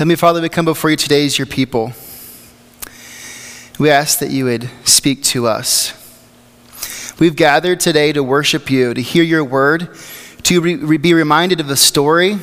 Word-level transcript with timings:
Heavenly 0.00 0.16
Father, 0.16 0.40
we 0.40 0.48
come 0.48 0.64
before 0.64 0.88
you 0.88 0.96
today 0.96 1.26
as 1.26 1.36
your 1.36 1.46
people. 1.46 1.92
We 3.78 3.90
ask 3.90 4.18
that 4.20 4.30
you 4.30 4.46
would 4.46 4.70
speak 4.82 5.22
to 5.24 5.46
us. 5.46 5.92
We've 7.20 7.36
gathered 7.36 7.80
today 7.80 8.10
to 8.14 8.22
worship 8.22 8.70
you, 8.70 8.94
to 8.94 9.02
hear 9.02 9.22
your 9.22 9.44
word, 9.44 9.94
to 10.44 10.60
re- 10.62 10.96
be 10.96 11.12
reminded 11.12 11.60
of 11.60 11.68
the 11.68 11.76
story 11.76 12.38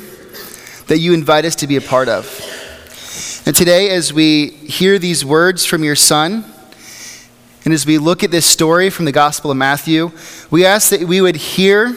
that 0.86 1.00
you 1.00 1.16
invite 1.16 1.46
us 1.46 1.56
to 1.56 1.66
be 1.66 1.78
a 1.78 1.82
part 1.82 2.10
of. 2.10 2.28
And 3.48 3.56
today, 3.56 3.90
as 3.90 4.14
we 4.14 4.50
hear 4.50 5.00
these 5.00 5.26
words 5.26 5.66
from 5.66 5.84
your 5.84 5.96
Son, 5.96 6.46
and 7.66 7.74
as 7.74 7.88
we 7.88 7.98
look 7.98 8.24
at 8.24 8.30
this 8.30 8.46
story 8.46 8.92
from 8.92 9.06
the 9.06 9.12
Gospel 9.12 9.50
of 9.50 9.58
Matthew, 9.58 10.12
we 10.52 10.64
ask 10.64 10.92
that 10.92 11.02
we 11.02 11.22
would 11.22 11.38
hear 11.38 11.94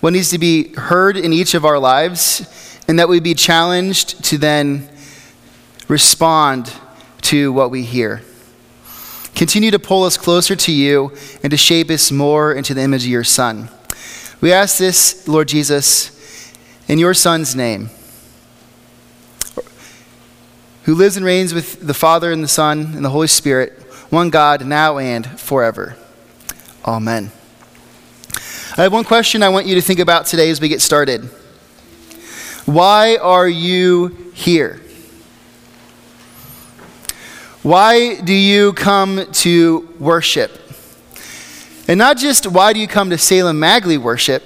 what 0.00 0.12
needs 0.12 0.28
to 0.28 0.38
be 0.38 0.74
heard 0.74 1.16
in 1.16 1.32
each 1.32 1.54
of 1.54 1.64
our 1.64 1.78
lives, 1.78 2.63
and 2.86 2.98
that 2.98 3.08
we 3.08 3.20
be 3.20 3.34
challenged 3.34 4.24
to 4.24 4.38
then 4.38 4.88
respond 5.88 6.72
to 7.22 7.52
what 7.52 7.70
we 7.70 7.82
hear. 7.82 8.22
Continue 9.34 9.70
to 9.70 9.78
pull 9.78 10.04
us 10.04 10.16
closer 10.16 10.54
to 10.54 10.72
you 10.72 11.12
and 11.42 11.50
to 11.50 11.56
shape 11.56 11.90
us 11.90 12.12
more 12.12 12.52
into 12.52 12.72
the 12.74 12.82
image 12.82 13.04
of 13.04 13.10
your 13.10 13.24
Son. 13.24 13.68
We 14.40 14.52
ask 14.52 14.78
this, 14.78 15.26
Lord 15.26 15.48
Jesus, 15.48 16.52
in 16.86 16.98
your 16.98 17.14
Son's 17.14 17.56
name, 17.56 17.90
who 20.84 20.94
lives 20.94 21.16
and 21.16 21.24
reigns 21.24 21.54
with 21.54 21.84
the 21.84 21.94
Father 21.94 22.30
and 22.30 22.44
the 22.44 22.48
Son 22.48 22.92
and 22.94 23.04
the 23.04 23.10
Holy 23.10 23.26
Spirit, 23.26 23.72
one 24.10 24.30
God, 24.30 24.64
now 24.66 24.98
and 24.98 25.26
forever. 25.40 25.96
Amen. 26.84 27.32
I 28.76 28.82
have 28.82 28.92
one 28.92 29.04
question 29.04 29.42
I 29.42 29.48
want 29.48 29.66
you 29.66 29.74
to 29.76 29.80
think 29.80 29.98
about 29.98 30.26
today 30.26 30.50
as 30.50 30.60
we 30.60 30.68
get 30.68 30.82
started. 30.82 31.30
Why 32.66 33.16
are 33.16 33.48
you 33.48 34.08
here? 34.32 34.80
Why 37.62 38.20
do 38.20 38.32
you 38.32 38.72
come 38.72 39.26
to 39.32 39.88
worship? 39.98 40.50
And 41.88 41.98
not 41.98 42.16
just 42.16 42.46
why 42.46 42.72
do 42.72 42.80
you 42.80 42.88
come 42.88 43.10
to 43.10 43.18
Salem 43.18 43.60
Magley 43.60 43.98
worship, 43.98 44.42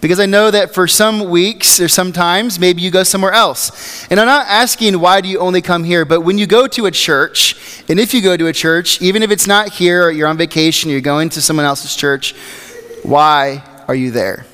because 0.00 0.20
I 0.20 0.26
know 0.26 0.50
that 0.50 0.72
for 0.72 0.86
some 0.86 1.28
weeks 1.28 1.80
or 1.80 1.88
sometimes 1.88 2.58
maybe 2.58 2.80
you 2.80 2.90
go 2.90 3.02
somewhere 3.02 3.32
else. 3.32 4.06
And 4.10 4.18
I'm 4.18 4.26
not 4.26 4.46
asking 4.46 4.98
why 5.00 5.20
do 5.20 5.28
you 5.28 5.38
only 5.38 5.60
come 5.60 5.84
here, 5.84 6.06
but 6.06 6.22
when 6.22 6.38
you 6.38 6.46
go 6.46 6.66
to 6.66 6.86
a 6.86 6.90
church, 6.90 7.56
and 7.88 8.00
if 8.00 8.14
you 8.14 8.22
go 8.22 8.36
to 8.36 8.46
a 8.46 8.52
church, 8.54 9.02
even 9.02 9.22
if 9.22 9.30
it's 9.30 9.46
not 9.46 9.70
here 9.70 10.04
or 10.04 10.10
you're 10.10 10.28
on 10.28 10.38
vacation, 10.38 10.90
you're 10.90 11.02
going 11.02 11.28
to 11.30 11.42
someone 11.42 11.66
else's 11.66 11.94
church, 11.94 12.34
why 13.02 13.62
are 13.86 13.94
you 13.94 14.10
there? 14.10 14.46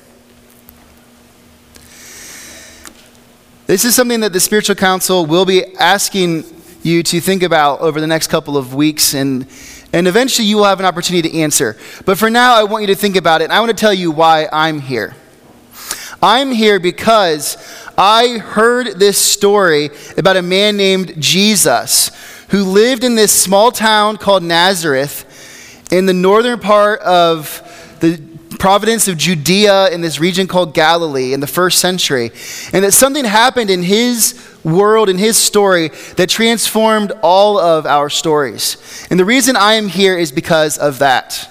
This 3.71 3.85
is 3.85 3.95
something 3.95 4.19
that 4.19 4.33
the 4.33 4.39
spiritual 4.41 4.75
council 4.75 5.25
will 5.25 5.45
be 5.45 5.63
asking 5.77 6.43
you 6.83 7.03
to 7.03 7.21
think 7.21 7.41
about 7.41 7.79
over 7.79 8.01
the 8.01 8.05
next 8.05 8.27
couple 8.27 8.57
of 8.57 8.75
weeks 8.75 9.13
and 9.13 9.47
and 9.93 10.09
eventually 10.09 10.45
you 10.45 10.57
will 10.57 10.65
have 10.65 10.81
an 10.81 10.85
opportunity 10.85 11.29
to 11.29 11.37
answer. 11.37 11.77
But 12.05 12.17
for 12.17 12.29
now, 12.29 12.53
I 12.53 12.63
want 12.63 12.81
you 12.81 12.87
to 12.87 12.95
think 12.95 13.15
about 13.15 13.39
it. 13.39 13.45
And 13.45 13.53
I 13.53 13.61
want 13.61 13.69
to 13.69 13.77
tell 13.77 13.93
you 13.93 14.11
why 14.11 14.49
I'm 14.51 14.81
here. 14.81 15.15
I'm 16.21 16.51
here 16.51 16.81
because 16.81 17.55
I 17.97 18.39
heard 18.39 18.99
this 18.99 19.17
story 19.17 19.89
about 20.17 20.35
a 20.35 20.41
man 20.41 20.75
named 20.75 21.21
Jesus 21.21 22.11
who 22.49 22.65
lived 22.65 23.05
in 23.05 23.15
this 23.15 23.31
small 23.31 23.71
town 23.71 24.17
called 24.17 24.43
Nazareth 24.43 25.87
in 25.93 26.07
the 26.07 26.13
northern 26.13 26.59
part 26.59 26.99
of 26.99 27.97
the 28.01 28.17
province 28.61 29.07
of 29.07 29.17
Judea 29.17 29.89
in 29.89 30.01
this 30.01 30.19
region 30.19 30.45
called 30.45 30.75
Galilee 30.75 31.33
in 31.33 31.39
the 31.39 31.47
first 31.47 31.79
century. 31.79 32.29
And 32.71 32.85
that 32.85 32.91
something 32.91 33.25
happened 33.25 33.71
in 33.71 33.81
his 33.81 34.39
world 34.63 35.09
in 35.09 35.17
his 35.17 35.35
story 35.35 35.87
that 36.17 36.29
transformed 36.29 37.11
all 37.23 37.57
of 37.57 37.87
our 37.87 38.07
stories. 38.07 39.07
And 39.09 39.19
the 39.19 39.25
reason 39.25 39.55
I 39.55 39.73
am 39.73 39.87
here 39.87 40.15
is 40.15 40.31
because 40.31 40.77
of 40.77 40.99
that. 40.99 41.49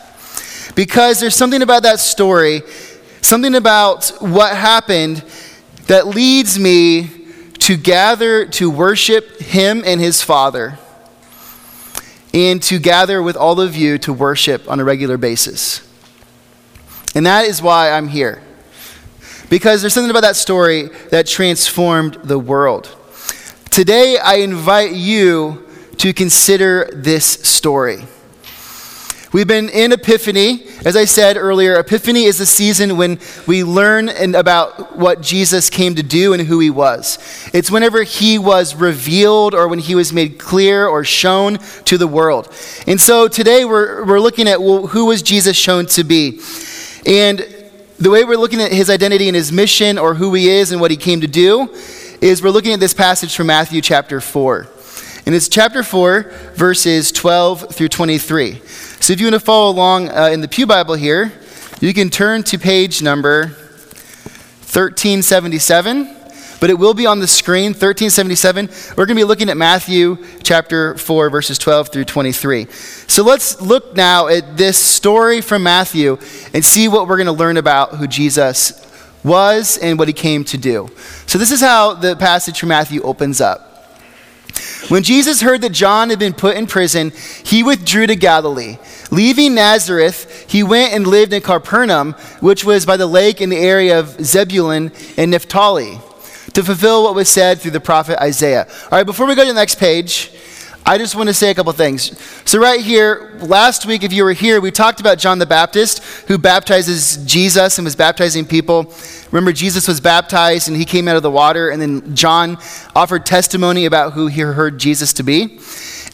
Because 0.77 1.19
there's 1.19 1.34
something 1.34 1.62
about 1.62 1.82
that 1.82 1.99
story, 1.99 2.62
something 3.22 3.56
about 3.56 4.12
what 4.20 4.56
happened 4.56 5.25
that 5.88 6.06
leads 6.06 6.60
me 6.60 7.10
to 7.59 7.76
gather 7.76 8.47
to 8.47 8.70
worship 8.70 9.41
him 9.41 9.82
and 9.84 10.00
his 10.00 10.22
Father, 10.22 10.78
and 12.32 12.62
to 12.62 12.78
gather 12.78 13.20
with 13.20 13.37
all 13.37 13.60
of 13.60 13.75
you 13.75 13.99
to 13.99 14.12
worship 14.12 14.70
on 14.70 14.78
a 14.78 14.84
regular 14.84 15.16
basis. 15.16 15.90
And 17.15 17.26
that 17.26 17.47
is 17.47 17.60
why 17.60 17.91
I'm 17.91 18.09
here. 18.09 18.43
Because 19.48 19.81
there's 19.81 19.94
something 19.94 20.10
about 20.10 20.22
that 20.22 20.37
story 20.37 20.91
that 21.10 21.26
transformed 21.26 22.15
the 22.22 22.38
world. 22.38 22.97
Today, 23.71 24.16
I 24.19 24.37
invite 24.37 24.93
you 24.93 25.66
to 25.99 26.12
consider 26.12 26.88
this 26.93 27.26
story. 27.26 28.04
We've 29.32 29.47
been 29.47 29.69
in 29.69 29.93
Epiphany. 29.93 30.66
As 30.84 30.97
I 30.97 31.04
said 31.04 31.37
earlier, 31.37 31.78
Epiphany 31.78 32.25
is 32.25 32.41
a 32.41 32.47
season 32.47 32.97
when 32.97 33.20
we 33.47 33.62
learn 33.62 34.09
about 34.34 34.97
what 34.97 35.20
Jesus 35.20 35.70
came 35.70 35.94
to 35.94 36.03
do 36.03 36.32
and 36.32 36.43
who 36.43 36.59
he 36.59 36.70
was. 36.70 37.19
It's 37.53 37.70
whenever 37.70 38.03
he 38.03 38.38
was 38.38 38.75
revealed 38.75 39.54
or 39.54 39.69
when 39.69 39.78
he 39.78 39.94
was 39.94 40.12
made 40.12 40.38
clear 40.41 40.84
or 40.84 41.04
shown 41.04 41.59
to 41.84 41.97
the 41.97 42.09
world. 42.09 42.53
And 42.88 43.00
so 43.00 43.28
today 43.28 43.65
we're, 43.65 44.04
we're 44.04 44.19
looking 44.19 44.49
at 44.49 44.60
well, 44.60 44.88
who 44.88 45.06
was 45.06 45.22
Jesus 45.22 45.56
shown 45.56 45.87
to 45.87 46.03
be. 46.03 46.41
And 47.06 47.38
the 47.99 48.11
way 48.11 48.25
we're 48.25 48.37
looking 48.37 48.61
at 48.61 48.72
his 48.72 48.91
identity 48.91 49.28
and 49.28 49.37
his 49.37 49.53
mission 49.53 49.99
or 49.99 50.15
who 50.15 50.34
he 50.34 50.49
is 50.49 50.72
and 50.72 50.81
what 50.81 50.91
he 50.91 50.97
came 50.97 51.21
to 51.21 51.27
do 51.27 51.75
is 52.21 52.43
we're 52.43 52.50
looking 52.50 52.72
at 52.72 52.81
this 52.81 52.94
passage 52.94 53.34
from 53.34 53.47
Matthew 53.47 53.81
chapter 53.81 54.21
4. 54.21 54.69
And 55.27 55.34
it's 55.34 55.49
chapter 55.49 55.83
4, 55.83 56.22
verses 56.55 57.12
12 57.12 57.75
through 57.75 57.88
23. 57.88 58.61
So 59.00 59.12
if 59.12 59.21
you 59.21 59.27
want 59.27 59.34
to 59.34 59.41
follow 59.41 59.71
along 59.71 60.09
uh, 60.09 60.31
in 60.33 60.41
the 60.41 60.49
Pew 60.49 60.66
Bible 60.66 60.94
here, 60.94 61.33
you 61.81 61.94
can 61.94 62.11
turn 62.11 62.43
to 62.44 62.59
page 62.59 63.03
number 63.03 63.47
1377 64.69 66.19
but 66.60 66.71
it 66.71 66.78
will 66.78 66.94
be 66.94 67.06
on 67.06 67.19
the 67.19 67.26
screen 67.26 67.72
1377 67.72 68.69
we're 68.91 69.06
going 69.06 69.16
to 69.16 69.21
be 69.21 69.25
looking 69.25 69.48
at 69.48 69.56
matthew 69.56 70.16
chapter 70.43 70.97
4 70.97 71.31
verses 71.31 71.59
12 71.59 71.88
through 71.88 72.04
23 72.04 72.66
so 72.71 73.22
let's 73.25 73.60
look 73.60 73.97
now 73.97 74.28
at 74.28 74.56
this 74.56 74.78
story 74.78 75.41
from 75.41 75.62
matthew 75.62 76.19
and 76.54 76.65
see 76.65 76.88
what 76.88 77.09
we're 77.09 77.16
going 77.16 77.26
to 77.26 77.32
learn 77.32 77.56
about 77.56 77.97
who 77.97 78.06
jesus 78.06 78.87
was 79.25 79.78
and 79.78 79.99
what 79.99 80.09
he 80.09 80.15
came 80.15 80.44
to 80.44 80.59
do. 80.59 80.88
So, 81.26 81.38
this 81.38 81.50
is 81.50 81.60
how 81.60 81.94
the 81.94 82.16
passage 82.16 82.59
from 82.59 82.70
Matthew 82.70 83.03
opens 83.03 83.41
up. 83.41 83.66
When 84.88 85.03
Jesus 85.03 85.41
heard 85.41 85.60
that 85.60 85.72
John 85.72 86.10
had 86.10 86.19
been 86.19 86.32
put 86.32 86.56
in 86.56 86.66
prison, 86.66 87.12
he 87.44 87.62
withdrew 87.62 88.06
to 88.09 88.16
Galilee. 88.16 88.78
Leaving 89.10 89.54
Nazareth, 89.54 90.47
he 90.49 90.62
went 90.62 90.93
and 90.93 91.06
lived 91.06 91.32
in 91.32 91.43
Capernaum, 91.43 92.12
which 92.41 92.65
was 92.65 92.84
by 92.84 92.97
the 92.97 93.06
lake 93.06 93.41
in 93.41 93.50
the 93.50 93.56
area 93.56 94.00
of 94.00 94.25
Zebulun 94.25 94.91
and 95.16 95.31
Naphtali, 95.31 96.00
to 96.55 96.62
fulfill 96.62 97.05
what 97.05 97.15
was 97.15 97.28
said 97.28 97.61
through 97.61 97.71
the 97.72 97.81
prophet 97.81 98.21
Isaiah. 98.21 98.66
All 98.84 98.91
right, 98.93 99.06
before 99.06 99.27
we 99.27 99.34
go 99.34 99.43
to 99.43 99.49
the 99.49 99.55
next 99.55 99.78
page, 99.78 100.33
I 100.84 100.97
just 100.97 101.15
want 101.15 101.28
to 101.28 101.34
say 101.34 101.50
a 101.50 101.55
couple 101.55 101.72
things. 101.72 102.19
So, 102.49 102.59
right 102.59 102.81
here, 102.81 103.38
last 103.41 103.84
week, 103.84 104.03
if 104.03 104.12
you 104.12 104.25
were 104.25 104.33
here, 104.33 104.61
we 104.61 104.71
talked 104.71 104.99
about 104.99 105.19
John 105.19 105.38
the 105.38 105.47
Baptist, 105.47 106.03
who 106.27 106.38
baptizes 106.38 107.19
Jesus 107.27 107.78
and 107.78 107.84
was 107.84 107.94
baptizing 107.94 108.47
people. 108.47 108.93
Remember, 109.31 109.53
Jesus 109.53 109.87
was 109.87 110.00
baptized 110.00 110.69
and 110.69 110.77
he 110.77 110.87
came 110.87 111.06
out 111.06 111.16
of 111.16 111.22
the 111.22 111.31
water, 111.31 111.69
and 111.69 111.81
then 111.81 112.16
John 112.16 112.56
offered 112.97 113.27
testimony 113.27 113.84
about 113.84 114.15
who 114.15 114.27
he 114.27 114.41
heard 114.41 114.78
Jesus 114.78 115.12
to 115.15 115.22
be. 115.22 115.61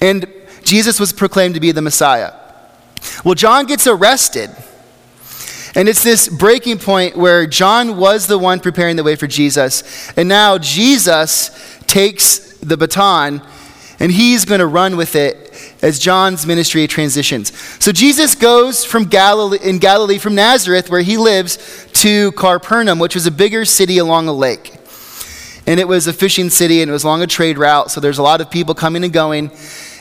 And 0.01 0.27
Jesus 0.65 0.99
was 0.99 1.13
proclaimed 1.13 1.55
to 1.55 1.61
be 1.61 1.71
the 1.71 1.81
Messiah. 1.81 2.33
Well, 3.25 3.35
John 3.35 3.67
gets 3.67 3.87
arrested. 3.87 4.51
And 5.77 5.91
it's 5.91 6.03
this 6.03 6.27
breaking 6.27 6.79
point 6.79 7.17
where 7.17 7.47
John 7.47 7.99
was 7.99 8.27
the 8.27 8.39
one 8.39 8.61
preparing 8.61 8.97
the 8.97 9.05
way 9.05 9.15
for 9.15 9.27
Jesus. 9.27 10.11
And 10.17 10.27
now 10.27 10.57
Jesus 10.57 11.51
takes 11.87 12.57
the 12.59 12.79
baton 12.79 13.43
and 14.01 14.11
he's 14.11 14.47
going 14.47 14.61
to 14.61 14.67
run 14.67 14.97
with 14.97 15.15
it 15.15 15.77
as 15.83 15.99
John's 15.99 16.47
ministry 16.47 16.87
transitions. 16.87 17.57
So 17.83 17.93
Jesus 17.93 18.35
goes 18.35 18.87
from 18.87 19.05
Galilee 19.05 19.59
in 19.63 19.79
Galilee 19.79 20.19
from 20.19 20.35
Nazareth 20.35 20.91
where 20.91 21.03
he 21.03 21.19
lives 21.19 21.87
to 21.93 22.33
Capernaum, 22.33 22.99
which 22.99 23.15
was 23.15 23.27
a 23.27 23.31
bigger 23.31 23.67
city 23.67 23.99
along 23.99 24.29
a 24.29 24.33
lake. 24.33 24.75
And 25.67 25.79
it 25.79 25.87
was 25.87 26.07
a 26.07 26.13
fishing 26.13 26.49
city 26.49 26.81
and 26.81 26.89
it 26.89 26.93
was 26.93 27.05
along 27.05 27.23
a 27.23 27.27
trade 27.27 27.59
route, 27.59 27.91
so 27.91 28.01
there's 28.01 28.19
a 28.19 28.23
lot 28.23 28.41
of 28.41 28.51
people 28.51 28.75
coming 28.75 29.05
and 29.05 29.13
going. 29.13 29.51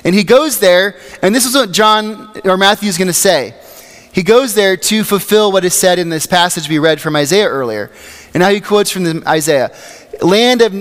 And 0.06 0.14
he 0.14 0.24
goes 0.24 0.60
there, 0.60 1.00
and 1.22 1.34
this 1.34 1.46
is 1.46 1.56
what 1.56 1.72
John 1.72 2.32
or 2.46 2.56
Matthew 2.56 2.88
is 2.88 2.98
going 2.98 3.08
to 3.08 3.14
say. 3.14 3.56
He 4.16 4.24
goes 4.24 4.56
there 4.56 4.78
to 4.78 5.04
fulfill 5.04 5.52
what 5.52 5.66
is 5.66 5.74
said 5.74 6.00
in 6.00 6.08
this 6.08 6.26
passage 6.26 6.70
we 6.70 6.80
read 6.80 7.02
from 7.02 7.18
Isaiah 7.18 7.50
earlier. 7.50 7.92
And 8.34 8.40
now 8.40 8.50
he 8.50 8.62
quotes 8.62 8.90
from 8.90 9.04
the 9.04 9.22
Isaiah 9.28 9.76
land 10.22 10.62
of 10.62 10.74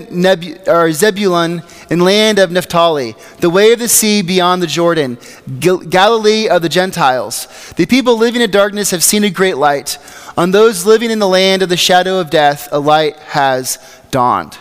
or 0.68 0.92
Zebulun 0.92 1.64
and 1.90 2.02
land 2.04 2.38
of 2.38 2.52
Naphtali, 2.52 3.16
the 3.40 3.50
way 3.50 3.72
of 3.72 3.80
the 3.80 3.88
sea 3.88 4.22
beyond 4.22 4.62
the 4.62 4.68
Jordan, 4.68 5.18
Gal- 5.58 5.78
Galilee 5.78 6.48
of 6.48 6.62
the 6.62 6.68
Gentiles. 6.68 7.72
The 7.76 7.86
people 7.86 8.16
living 8.16 8.40
in 8.40 8.52
darkness 8.52 8.92
have 8.92 9.02
seen 9.02 9.24
a 9.24 9.30
great 9.30 9.56
light. 9.56 9.98
On 10.36 10.52
those 10.52 10.86
living 10.86 11.10
in 11.10 11.18
the 11.18 11.26
land 11.26 11.62
of 11.62 11.68
the 11.68 11.76
shadow 11.76 12.20
of 12.20 12.30
death, 12.30 12.68
a 12.70 12.78
light 12.78 13.16
has 13.16 13.78
dawned. 14.12 14.56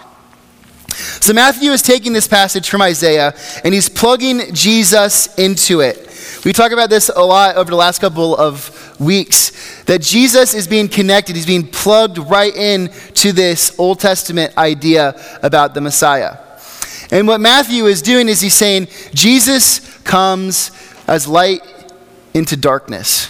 So 0.89 1.31
Matthew 1.31 1.69
is 1.69 1.83
taking 1.83 2.13
this 2.13 2.27
passage 2.27 2.69
from 2.71 2.81
Isaiah 2.81 3.35
and 3.63 3.71
he's 3.71 3.87
plugging 3.87 4.51
Jesus 4.51 5.33
into 5.37 5.81
it. 5.81 6.09
We 6.45 6.53
talk 6.53 6.71
about 6.71 6.89
this 6.89 7.09
a 7.09 7.21
lot 7.21 7.55
over 7.55 7.69
the 7.69 7.75
last 7.75 7.99
couple 7.99 8.35
of 8.35 8.99
weeks 8.99 9.83
that 9.83 10.01
Jesus 10.01 10.53
is 10.53 10.67
being 10.67 10.87
connected, 10.87 11.35
he's 11.35 11.45
being 11.45 11.67
plugged 11.67 12.17
right 12.17 12.55
in 12.55 12.89
to 13.15 13.31
this 13.31 13.77
Old 13.79 13.99
Testament 13.99 14.57
idea 14.57 15.19
about 15.41 15.73
the 15.73 15.81
Messiah. 15.81 16.37
And 17.11 17.27
what 17.27 17.41
Matthew 17.41 17.85
is 17.85 18.01
doing 18.01 18.27
is 18.29 18.41
he's 18.41 18.55
saying 18.55 18.87
Jesus 19.13 19.79
comes 20.03 20.71
as 21.07 21.27
light 21.27 21.61
into 22.33 22.57
darkness. 22.57 23.27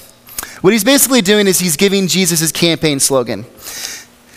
What 0.62 0.72
he's 0.72 0.84
basically 0.84 1.22
doing 1.22 1.48
is 1.48 1.60
he's 1.60 1.76
giving 1.76 2.08
Jesus' 2.08 2.40
his 2.40 2.52
campaign 2.52 3.00
slogan. 3.00 3.46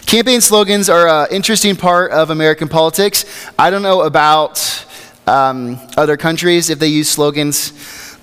Campaign 0.06 0.40
slogans 0.40 0.88
are 0.88 1.08
an 1.08 1.28
interesting 1.30 1.76
part 1.76 2.12
of 2.12 2.30
American 2.30 2.68
politics. 2.68 3.24
I 3.58 3.70
don't 3.70 3.82
know 3.82 4.02
about 4.02 4.84
um, 5.26 5.78
other 5.96 6.16
countries 6.16 6.70
if 6.70 6.78
they 6.78 6.88
use 6.88 7.08
slogans, 7.08 7.72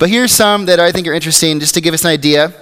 but 0.04 0.10
here's 0.10 0.32
some 0.32 0.66
that 0.66 0.78
I 0.78 0.92
think 0.92 1.06
are 1.06 1.14
interesting 1.14 1.60
just 1.60 1.72
to 1.72 1.80
give 1.80 1.94
us 1.94 2.04
an 2.04 2.10
idea. 2.10 2.52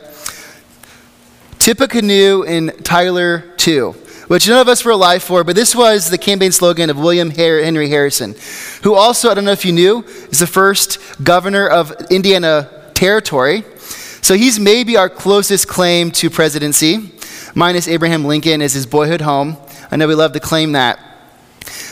Tippecanoe 1.58 2.42
in 2.42 2.68
Tyler 2.84 3.40
Too 3.56 3.96
which 4.28 4.46
none 4.46 4.60
of 4.60 4.68
us 4.68 4.84
were 4.84 4.92
alive 4.92 5.24
for, 5.24 5.42
but 5.42 5.56
this 5.56 5.74
was 5.74 6.08
the 6.08 6.18
campaign 6.18 6.52
slogan 6.52 6.88
of 6.88 6.96
William 6.96 7.30
Henry 7.30 7.88
Harrison, 7.88 8.36
who 8.84 8.94
also, 8.94 9.28
I 9.28 9.34
don't 9.34 9.44
know 9.44 9.50
if 9.50 9.64
you 9.64 9.72
knew, 9.72 10.04
is 10.30 10.38
the 10.38 10.46
first 10.46 11.00
governor 11.24 11.66
of 11.66 11.90
Indiana 12.12 12.70
Territory. 12.94 13.64
So 13.76 14.34
he's 14.34 14.60
maybe 14.60 14.96
our 14.96 15.10
closest 15.10 15.66
claim 15.66 16.12
to 16.12 16.30
presidency, 16.30 17.10
minus 17.56 17.88
Abraham 17.88 18.24
Lincoln 18.24 18.62
as 18.62 18.72
his 18.72 18.86
boyhood 18.86 19.20
home. 19.20 19.56
I 19.90 19.96
know 19.96 20.06
we 20.06 20.14
love 20.14 20.30
to 20.34 20.40
claim 20.40 20.72
that. 20.72 21.00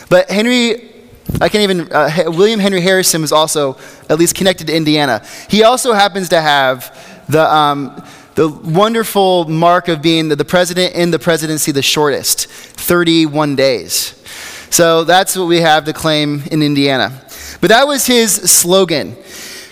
But 0.09 0.31
Henry 0.31 0.90
I 1.39 1.49
can't 1.49 1.63
even, 1.63 1.91
uh, 1.91 2.09
William 2.27 2.59
Henry 2.59 2.81
Harrison 2.81 3.21
was 3.21 3.31
also 3.31 3.77
at 4.09 4.17
least 4.17 4.35
connected 4.35 4.67
to 4.67 4.75
Indiana. 4.75 5.25
He 5.49 5.63
also 5.63 5.93
happens 5.93 6.29
to 6.29 6.41
have 6.41 7.25
the, 7.29 7.51
um, 7.53 8.03
the 8.35 8.47
wonderful 8.49 9.45
mark 9.45 9.87
of 9.87 10.01
being 10.01 10.29
the, 10.29 10.35
the 10.35 10.45
president 10.45 10.95
in 10.95 11.11
the 11.11 11.19
presidency 11.19 11.71
the 11.71 11.81
shortest 11.81 12.47
31 12.47 13.55
days. 13.55 14.17
So 14.69 15.03
that's 15.03 15.35
what 15.35 15.47
we 15.47 15.61
have 15.61 15.85
to 15.85 15.93
claim 15.93 16.43
in 16.51 16.63
Indiana. 16.63 17.11
But 17.59 17.69
that 17.69 17.87
was 17.87 18.07
his 18.07 18.31
slogan. 18.33 19.15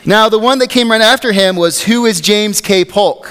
Now, 0.05 0.29
the 0.29 0.39
one 0.39 0.59
that 0.59 0.69
came 0.69 0.91
right 0.91 1.01
after 1.01 1.31
him 1.31 1.55
was, 1.55 1.83
Who 1.83 2.05
is 2.05 2.21
James 2.21 2.61
K. 2.61 2.85
Polk? 2.85 3.29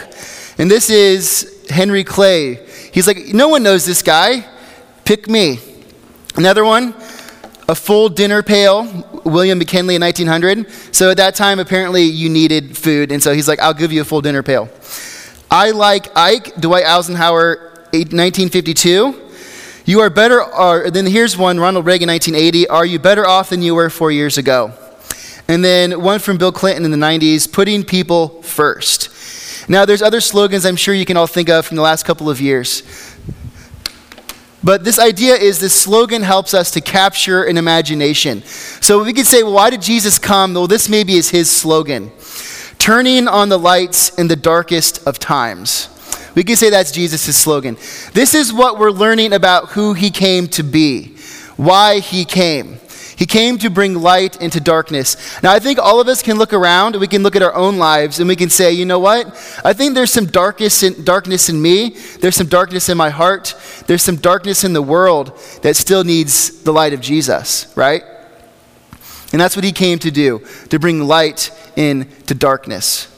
And 0.58 0.70
this 0.70 0.90
is 0.90 1.66
Henry 1.70 2.04
Clay. 2.04 2.66
He's 2.92 3.06
like, 3.06 3.18
No 3.28 3.48
one 3.48 3.62
knows 3.62 3.84
this 3.84 4.02
guy. 4.02 4.46
Pick 5.04 5.28
me. 5.28 5.60
Another 6.36 6.64
one, 6.64 6.94
a 7.68 7.74
full 7.74 8.08
dinner 8.08 8.42
pail, 8.42 8.84
William 9.24 9.58
McKinley 9.58 9.94
in 9.94 10.00
1900. 10.00 10.70
So 10.94 11.10
at 11.10 11.18
that 11.18 11.34
time, 11.34 11.58
apparently 11.58 12.02
you 12.02 12.30
needed 12.30 12.76
food. 12.76 13.12
And 13.12 13.22
so 13.22 13.34
he's 13.34 13.46
like, 13.46 13.60
I'll 13.60 13.74
give 13.74 13.92
you 13.92 14.00
a 14.00 14.04
full 14.04 14.22
dinner 14.22 14.42
pail. 14.42 14.70
I 15.50 15.70
like 15.72 16.08
Ike, 16.16 16.56
Dwight 16.56 16.86
Eisenhower, 16.86 17.88
1952. 17.92 19.24
You 19.84 20.00
are 20.00 20.10
better, 20.10 20.42
or, 20.42 20.90
then 20.90 21.06
here's 21.06 21.36
one, 21.36 21.58
Ronald 21.58 21.86
Reagan, 21.86 22.08
1980. 22.08 22.68
Are 22.68 22.84
you 22.84 22.98
better 22.98 23.26
off 23.26 23.50
than 23.50 23.62
you 23.62 23.74
were 23.74 23.90
four 23.90 24.10
years 24.10 24.38
ago? 24.38 24.72
And 25.46 25.64
then 25.64 26.02
one 26.02 26.20
from 26.20 26.36
Bill 26.36 26.52
Clinton 26.52 26.84
in 26.84 26.90
the 26.90 26.98
90s, 26.98 27.50
putting 27.50 27.84
people 27.84 28.42
first. 28.42 29.10
Now, 29.70 29.84
there's 29.84 30.02
other 30.02 30.20
slogans 30.20 30.64
I'm 30.64 30.76
sure 30.76 30.94
you 30.94 31.04
can 31.04 31.16
all 31.16 31.26
think 31.26 31.48
of 31.48 31.66
from 31.66 31.76
the 31.76 31.82
last 31.82 32.04
couple 32.04 32.30
of 32.30 32.40
years. 32.40 32.82
But 34.62 34.84
this 34.84 34.98
idea 34.98 35.34
is 35.34 35.60
this 35.60 35.80
slogan 35.80 36.22
helps 36.22 36.52
us 36.52 36.70
to 36.72 36.80
capture 36.80 37.44
an 37.44 37.56
imagination. 37.56 38.42
So 38.42 39.04
we 39.04 39.12
could 39.12 39.26
say, 39.26 39.42
well, 39.42 39.52
why 39.52 39.70
did 39.70 39.82
Jesus 39.82 40.18
come? 40.18 40.54
Well, 40.54 40.66
this 40.66 40.88
maybe 40.88 41.14
is 41.16 41.30
his 41.30 41.50
slogan 41.50 42.10
turning 42.78 43.28
on 43.28 43.48
the 43.48 43.58
lights 43.58 44.16
in 44.18 44.28
the 44.28 44.36
darkest 44.36 45.06
of 45.06 45.18
times. 45.18 45.88
We 46.34 46.44
could 46.44 46.58
say 46.58 46.70
that's 46.70 46.92
Jesus' 46.92 47.36
slogan. 47.36 47.76
This 48.12 48.34
is 48.34 48.52
what 48.52 48.78
we're 48.78 48.92
learning 48.92 49.32
about 49.32 49.70
who 49.70 49.92
he 49.92 50.10
came 50.10 50.46
to 50.48 50.62
be, 50.62 51.16
why 51.56 51.98
he 51.98 52.24
came. 52.24 52.78
He 53.18 53.26
came 53.26 53.58
to 53.58 53.68
bring 53.68 53.96
light 53.96 54.40
into 54.40 54.60
darkness. 54.60 55.42
Now, 55.42 55.50
I 55.50 55.58
think 55.58 55.80
all 55.80 56.00
of 56.00 56.06
us 56.06 56.22
can 56.22 56.38
look 56.38 56.52
around, 56.52 56.94
we 56.94 57.08
can 57.08 57.24
look 57.24 57.34
at 57.34 57.42
our 57.42 57.52
own 57.52 57.76
lives, 57.76 58.20
and 58.20 58.28
we 58.28 58.36
can 58.36 58.48
say, 58.48 58.70
you 58.70 58.86
know 58.86 59.00
what? 59.00 59.26
I 59.64 59.72
think 59.72 59.94
there's 59.94 60.12
some 60.12 60.26
darkness 60.26 60.84
in, 60.84 61.02
darkness 61.02 61.48
in 61.48 61.60
me, 61.60 61.96
there's 62.20 62.36
some 62.36 62.46
darkness 62.46 62.88
in 62.88 62.96
my 62.96 63.10
heart, 63.10 63.56
there's 63.88 64.04
some 64.04 64.14
darkness 64.14 64.62
in 64.62 64.72
the 64.72 64.80
world 64.80 65.36
that 65.62 65.74
still 65.74 66.04
needs 66.04 66.62
the 66.62 66.72
light 66.72 66.92
of 66.92 67.00
Jesus, 67.00 67.72
right? 67.76 68.04
And 69.32 69.40
that's 69.40 69.56
what 69.56 69.64
he 69.64 69.72
came 69.72 69.98
to 69.98 70.12
do, 70.12 70.46
to 70.68 70.78
bring 70.78 71.02
light 71.02 71.50
into 71.74 72.36
darkness. 72.36 73.12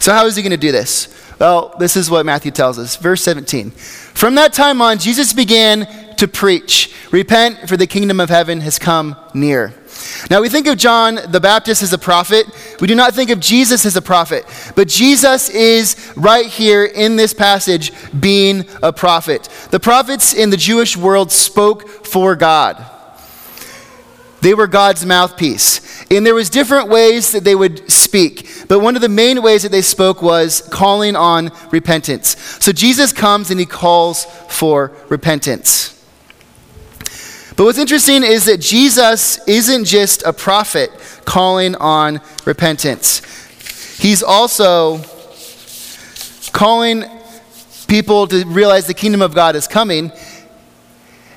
So, 0.00 0.12
how 0.12 0.26
is 0.26 0.34
he 0.34 0.42
going 0.42 0.50
to 0.50 0.56
do 0.56 0.72
this? 0.72 1.13
Well, 1.38 1.74
this 1.78 1.96
is 1.96 2.10
what 2.10 2.24
Matthew 2.26 2.50
tells 2.50 2.78
us. 2.78 2.96
Verse 2.96 3.22
17. 3.22 3.70
From 3.70 4.36
that 4.36 4.52
time 4.52 4.80
on, 4.80 4.98
Jesus 4.98 5.32
began 5.32 5.86
to 6.16 6.28
preach 6.28 6.94
Repent, 7.14 7.68
for 7.68 7.76
the 7.76 7.86
kingdom 7.86 8.18
of 8.18 8.28
heaven 8.28 8.60
has 8.62 8.76
come 8.76 9.14
near. 9.34 9.72
Now, 10.28 10.40
we 10.40 10.48
think 10.48 10.66
of 10.66 10.76
John 10.76 11.20
the 11.28 11.38
Baptist 11.38 11.80
as 11.80 11.92
a 11.92 11.98
prophet. 11.98 12.46
We 12.80 12.88
do 12.88 12.96
not 12.96 13.14
think 13.14 13.30
of 13.30 13.38
Jesus 13.38 13.86
as 13.86 13.94
a 13.94 14.02
prophet. 14.02 14.44
But 14.74 14.88
Jesus 14.88 15.48
is 15.48 16.12
right 16.16 16.46
here 16.46 16.84
in 16.84 17.14
this 17.14 17.32
passage 17.32 17.92
being 18.18 18.64
a 18.82 18.92
prophet. 18.92 19.48
The 19.70 19.78
prophets 19.78 20.34
in 20.34 20.50
the 20.50 20.56
Jewish 20.56 20.96
world 20.96 21.30
spoke 21.30 22.04
for 22.04 22.34
God. 22.34 22.84
They 24.44 24.52
were 24.52 24.66
God's 24.66 25.06
mouthpiece. 25.06 26.04
And 26.10 26.26
there 26.26 26.34
was 26.34 26.50
different 26.50 26.90
ways 26.90 27.32
that 27.32 27.44
they 27.44 27.54
would 27.54 27.90
speak. 27.90 28.46
But 28.68 28.80
one 28.80 28.94
of 28.94 29.00
the 29.00 29.08
main 29.08 29.40
ways 29.40 29.62
that 29.62 29.72
they 29.72 29.80
spoke 29.80 30.20
was 30.20 30.60
calling 30.70 31.16
on 31.16 31.50
repentance. 31.72 32.36
So 32.62 32.70
Jesus 32.70 33.10
comes 33.10 33.50
and 33.50 33.58
he 33.58 33.64
calls 33.64 34.26
for 34.50 34.92
repentance. 35.08 35.92
But 37.56 37.64
what's 37.64 37.78
interesting 37.78 38.22
is 38.22 38.44
that 38.44 38.60
Jesus 38.60 39.42
isn't 39.48 39.86
just 39.86 40.22
a 40.24 40.32
prophet 40.34 40.90
calling 41.24 41.74
on 41.76 42.20
repentance. 42.44 43.22
He's 43.96 44.22
also 44.22 44.98
calling 46.52 47.04
people 47.88 48.26
to 48.26 48.44
realize 48.44 48.86
the 48.86 48.92
kingdom 48.92 49.22
of 49.22 49.34
God 49.34 49.56
is 49.56 49.66
coming. 49.66 50.12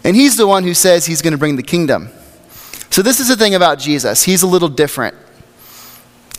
And 0.03 0.13
he's 0.13 0.35
the 0.35 0.45
one 0.45 0.65
who 0.65 0.73
says 0.73 1.05
he's 1.05 1.21
going 1.21 1.31
to 1.31 1.37
bring 1.37 1.55
the 1.55 1.63
kingdom. 1.63 2.09
So, 2.97 3.03
this 3.03 3.19
is 3.19 3.27
the 3.27 3.35
thing 3.35 3.53
about 3.53 3.77
Jesus. 3.77 4.23
He's 4.23 4.41
a 4.41 4.47
little 4.47 4.69
different. 4.69 5.15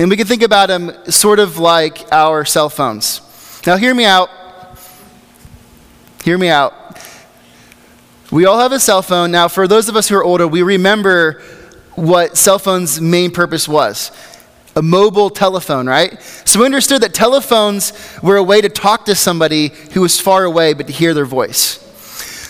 And 0.00 0.10
we 0.10 0.16
can 0.16 0.26
think 0.26 0.42
about 0.42 0.68
him 0.68 0.90
sort 1.08 1.38
of 1.38 1.56
like 1.56 2.04
our 2.10 2.44
cell 2.44 2.68
phones. 2.68 3.20
Now, 3.64 3.76
hear 3.76 3.94
me 3.94 4.04
out. 4.04 4.28
Hear 6.24 6.36
me 6.36 6.48
out. 6.48 6.74
We 8.32 8.44
all 8.44 8.58
have 8.58 8.72
a 8.72 8.80
cell 8.80 9.02
phone. 9.02 9.30
Now, 9.30 9.46
for 9.46 9.68
those 9.68 9.88
of 9.88 9.94
us 9.94 10.08
who 10.08 10.16
are 10.16 10.24
older, 10.24 10.48
we 10.48 10.62
remember 10.62 11.42
what 11.94 12.36
cell 12.36 12.58
phone's 12.58 13.00
main 13.00 13.30
purpose 13.30 13.68
was 13.68 14.10
a 14.74 14.82
mobile 14.82 15.30
telephone, 15.30 15.86
right? 15.86 16.20
So 16.44 16.58
we 16.58 16.66
understood 16.66 17.02
that 17.02 17.14
telephones 17.14 17.92
were 18.20 18.36
a 18.36 18.42
way 18.42 18.60
to 18.60 18.68
talk 18.68 19.04
to 19.04 19.14
somebody 19.14 19.68
who 19.92 20.00
was 20.00 20.18
far 20.18 20.42
away 20.42 20.72
but 20.72 20.88
to 20.88 20.92
hear 20.92 21.14
their 21.14 21.24
voice. 21.24 21.87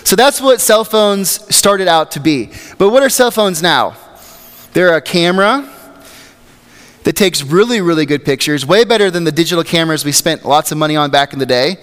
So 0.04 0.16
that's 0.16 0.40
what 0.40 0.60
cell 0.60 0.84
phones 0.84 1.54
started 1.54 1.88
out 1.88 2.12
to 2.12 2.20
be. 2.20 2.50
But 2.78 2.90
what 2.90 3.02
are 3.02 3.08
cell 3.08 3.30
phones 3.30 3.62
now? 3.62 3.96
They're 4.72 4.96
a 4.96 5.02
camera 5.02 5.68
that 7.04 7.16
takes 7.16 7.42
really, 7.42 7.80
really 7.80 8.06
good 8.06 8.24
pictures, 8.24 8.66
way 8.66 8.84
better 8.84 9.10
than 9.10 9.24
the 9.24 9.32
digital 9.32 9.64
cameras 9.64 10.04
we 10.04 10.12
spent 10.12 10.44
lots 10.44 10.72
of 10.72 10.78
money 10.78 10.96
on 10.96 11.10
back 11.10 11.32
in 11.32 11.38
the 11.38 11.46
day. 11.46 11.78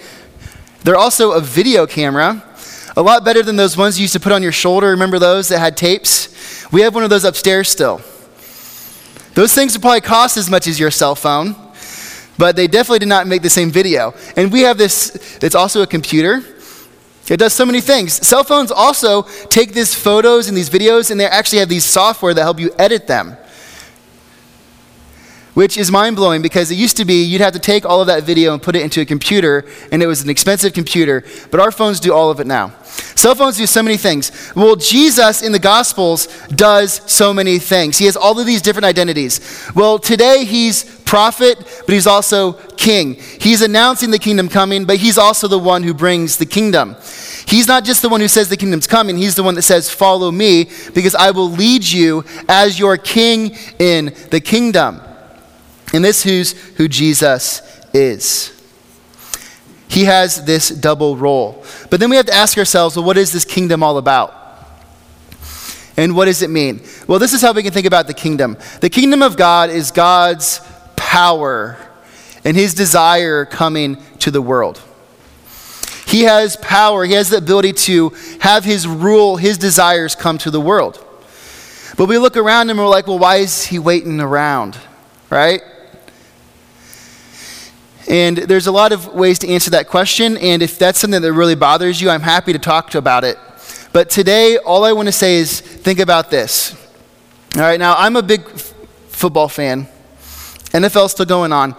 They're 0.84 0.95
also 0.95 1.31
a 1.31 1.41
video 1.41 1.88
camera, 1.88 2.43
a 2.95 3.01
lot 3.01 3.25
better 3.25 3.41
than 3.41 3.55
those 3.55 3.75
ones 3.75 3.98
you 3.98 4.03
used 4.03 4.13
to 4.13 4.19
put 4.19 4.31
on 4.31 4.43
your 4.43 4.51
shoulder. 4.51 4.91
Remember 4.91 5.17
those 5.17 5.50
that 5.50 5.60
had 5.60 5.75
tapes? 5.75 6.72
We 6.72 6.81
have 6.81 6.93
one 6.93 7.03
of 7.03 7.10
those 7.10 7.24
upstairs 7.24 7.69
still. 7.69 8.01
Those 9.34 9.53
things 9.53 9.74
would 9.74 9.81
probably 9.81 10.01
cost 10.01 10.38
as 10.38 10.50
much 10.50 10.67
as 10.67 10.79
your 10.79 10.91
cell 10.91 11.15
phone, 11.15 11.55
but 12.38 12.55
they 12.55 12.67
definitely 12.67 13.00
did 13.00 13.10
not 13.10 13.27
make 13.27 13.41
the 13.41 13.50
same 13.50 13.72
video. 13.72 14.13
And 14.38 14.51
we 14.51 14.62
have 14.62 14.77
this, 14.77 15.38
it's 15.41 15.55
also 15.55 15.81
a 15.81 15.88
computer 15.88 16.43
it 17.34 17.38
does 17.38 17.53
so 17.53 17.65
many 17.65 17.82
things. 17.82 18.25
Cell 18.25 18.44
phones 18.44 18.72
also 18.72 19.24
take 19.50 19.74
these 19.74 19.96
photos 19.96 20.48
and 20.48 20.55
these 20.55 20.70
videos, 20.70 21.12
and 21.12 21.20
they 21.20 21.25
actually 21.25 21.60
have 21.60 21.70
these 21.70 21.86
software 21.86 22.34
that 22.34 22.41
help 22.41 22.60
you 22.60 22.72
edit 22.77 23.08
them. 23.08 23.38
Which 25.55 25.77
is 25.77 25.89
mind 25.89 26.17
blowing 26.17 26.41
because 26.41 26.69
it 26.69 26.75
used 26.75 26.97
to 26.97 27.05
be 27.05 27.24
you'd 27.24 27.41
have 27.41 27.53
to 27.53 27.59
take 27.59 27.85
all 27.85 28.01
of 28.01 28.07
that 28.07 28.24
video 28.24 28.53
and 28.53 28.62
put 28.62 28.75
it 28.75 28.81
into 28.83 29.01
a 29.01 29.05
computer, 29.05 29.65
and 29.91 30.03
it 30.03 30.07
was 30.07 30.21
an 30.21 30.29
expensive 30.29 30.74
computer, 30.74 31.24
but 31.50 31.59
our 31.59 31.71
phones 31.71 32.00
do 32.00 32.13
all 32.13 32.29
of 32.29 32.39
it 32.41 32.45
now. 32.45 32.74
Cell 33.15 33.35
phones 33.35 33.57
do 33.57 33.65
so 33.65 33.81
many 33.81 33.95
things. 33.95 34.51
Well, 34.53 34.75
Jesus 34.75 35.41
in 35.41 35.53
the 35.53 35.59
Gospels 35.59 36.27
does 36.50 37.01
so 37.12 37.33
many 37.33 37.57
things. 37.57 37.97
He 37.97 38.05
has 38.05 38.17
all 38.17 38.38
of 38.38 38.45
these 38.45 38.62
different 38.62 38.85
identities. 38.85 39.39
Well, 39.74 39.97
today 39.97 40.43
he's 40.43 40.83
prophet, 41.05 41.57
but 41.85 41.93
he's 41.93 42.05
also 42.05 42.53
king. 42.75 43.13
He's 43.13 43.62
announcing 43.62 44.12
the 44.12 44.19
kingdom 44.19 44.50
coming, 44.50 44.83
but 44.83 44.97
he's 44.97 45.17
also 45.17 45.47
the 45.47 45.57
one 45.57 45.83
who 45.83 45.93
brings 45.93 46.38
the 46.38 46.45
kingdom. 46.45 46.97
He's 47.47 47.67
not 47.67 47.85
just 47.85 48.01
the 48.01 48.09
one 48.09 48.19
who 48.19 48.27
says 48.27 48.50
the 48.50 48.57
kingdom's 48.57 48.88
coming, 48.88 49.17
he's 49.17 49.35
the 49.35 49.43
one 49.43 49.55
that 49.55 49.62
says, 49.62 49.89
Follow 49.89 50.31
me, 50.31 50.69
because 50.93 51.15
I 51.15 51.31
will 51.31 51.50
lead 51.50 51.85
you 51.85 52.25
as 52.50 52.77
your 52.77 52.97
king 52.97 53.55
in 53.79 54.13
the 54.31 54.41
kingdom. 54.41 55.00
And 55.96 56.04
this 56.04 56.25
is 56.25 56.52
who 56.75 56.90
Jesus 56.90 57.62
is. 57.94 58.52
He 59.88 60.04
has 60.04 60.44
this 60.44 60.68
double 60.68 61.16
role. 61.16 61.64
But 61.90 62.02
then 62.02 62.10
we 62.10 62.18
have 62.18 62.25
to 62.25 62.34
ask 62.34 62.58
ourselves, 62.58 62.98
well, 62.98 63.06
what 63.06 63.18
is 63.18 63.32
this 63.32 63.46
kingdom 63.46 63.82
all 63.82 63.98
about? 63.98 64.34
And 65.96 66.14
what 66.14 66.25
does 66.25 66.42
it 66.42 66.50
mean? 66.50 66.82
Well, 67.08 67.18
this 67.18 67.32
is 67.32 67.42
how 67.42 67.54
we 67.54 67.64
can 67.64 67.72
think 67.72 67.86
about 67.86 68.08
the 68.08 68.14
kingdom. 68.14 68.58
The 68.82 68.90
kingdom 68.90 69.22
of 69.22 69.38
God 69.38 69.70
is 69.70 69.92
God's 69.92 70.60
power 70.98 71.78
and 72.44 72.58
his 72.58 72.74
desire 72.74 73.46
coming 73.46 73.96
to 74.20 74.32
the 74.32 74.42
world. 74.42 74.82
He 76.08 76.24
has 76.24 76.58
power, 76.58 77.06
he 77.06 77.14
has 77.14 77.30
the 77.30 77.38
ability 77.38 77.72
to 77.72 78.10
have 78.42 78.66
his 78.66 78.86
rule, 78.86 79.38
his 79.38 79.58
desires 79.58 80.14
come 80.14 80.40
to 80.40 80.52
the 80.52 80.60
world. 80.60 81.02
But 81.96 82.10
we 82.10 82.18
look 82.18 82.36
around 82.36 82.70
and 82.70 82.78
we're 82.78 82.86
like, 82.86 83.08
well, 83.08 83.18
why 83.18 83.38
is 83.38 83.64
he 83.64 83.80
waiting 83.80 84.20
around? 84.20 84.78
Right? 85.30 85.62
And 88.07 88.38
there's 88.38 88.67
a 88.67 88.71
lot 88.71 88.91
of 88.91 89.13
ways 89.13 89.39
to 89.39 89.47
answer 89.47 89.71
that 89.71 89.88
question. 89.88 90.38
And 90.38 90.62
if 90.62 90.77
that's 90.77 91.00
something 91.00 91.21
that 91.21 91.33
really 91.33 91.55
bothers 91.55 92.00
you, 92.00 92.09
I'm 92.09 92.21
happy 92.21 92.53
to 92.53 92.59
talk 92.59 92.91
to 92.91 92.97
about 92.97 93.24
it. 93.24 93.38
But 93.93 94.09
today, 94.09 94.57
all 94.57 94.83
I 94.83 94.91
want 94.91 95.07
to 95.07 95.12
say 95.12 95.38
is 95.38 95.62
think 95.62 96.00
about 96.00 96.29
this. 96.29 96.75
All 97.55 97.62
right, 97.62 97.79
now 97.79 97.95
I'm 97.97 98.15
a 98.15 98.21
big 98.21 98.41
f- 98.41 98.74
football 99.07 99.47
fan. 99.47 99.88
NFL's 100.71 101.12
still 101.12 101.25
going 101.25 101.53
on. 101.53 101.75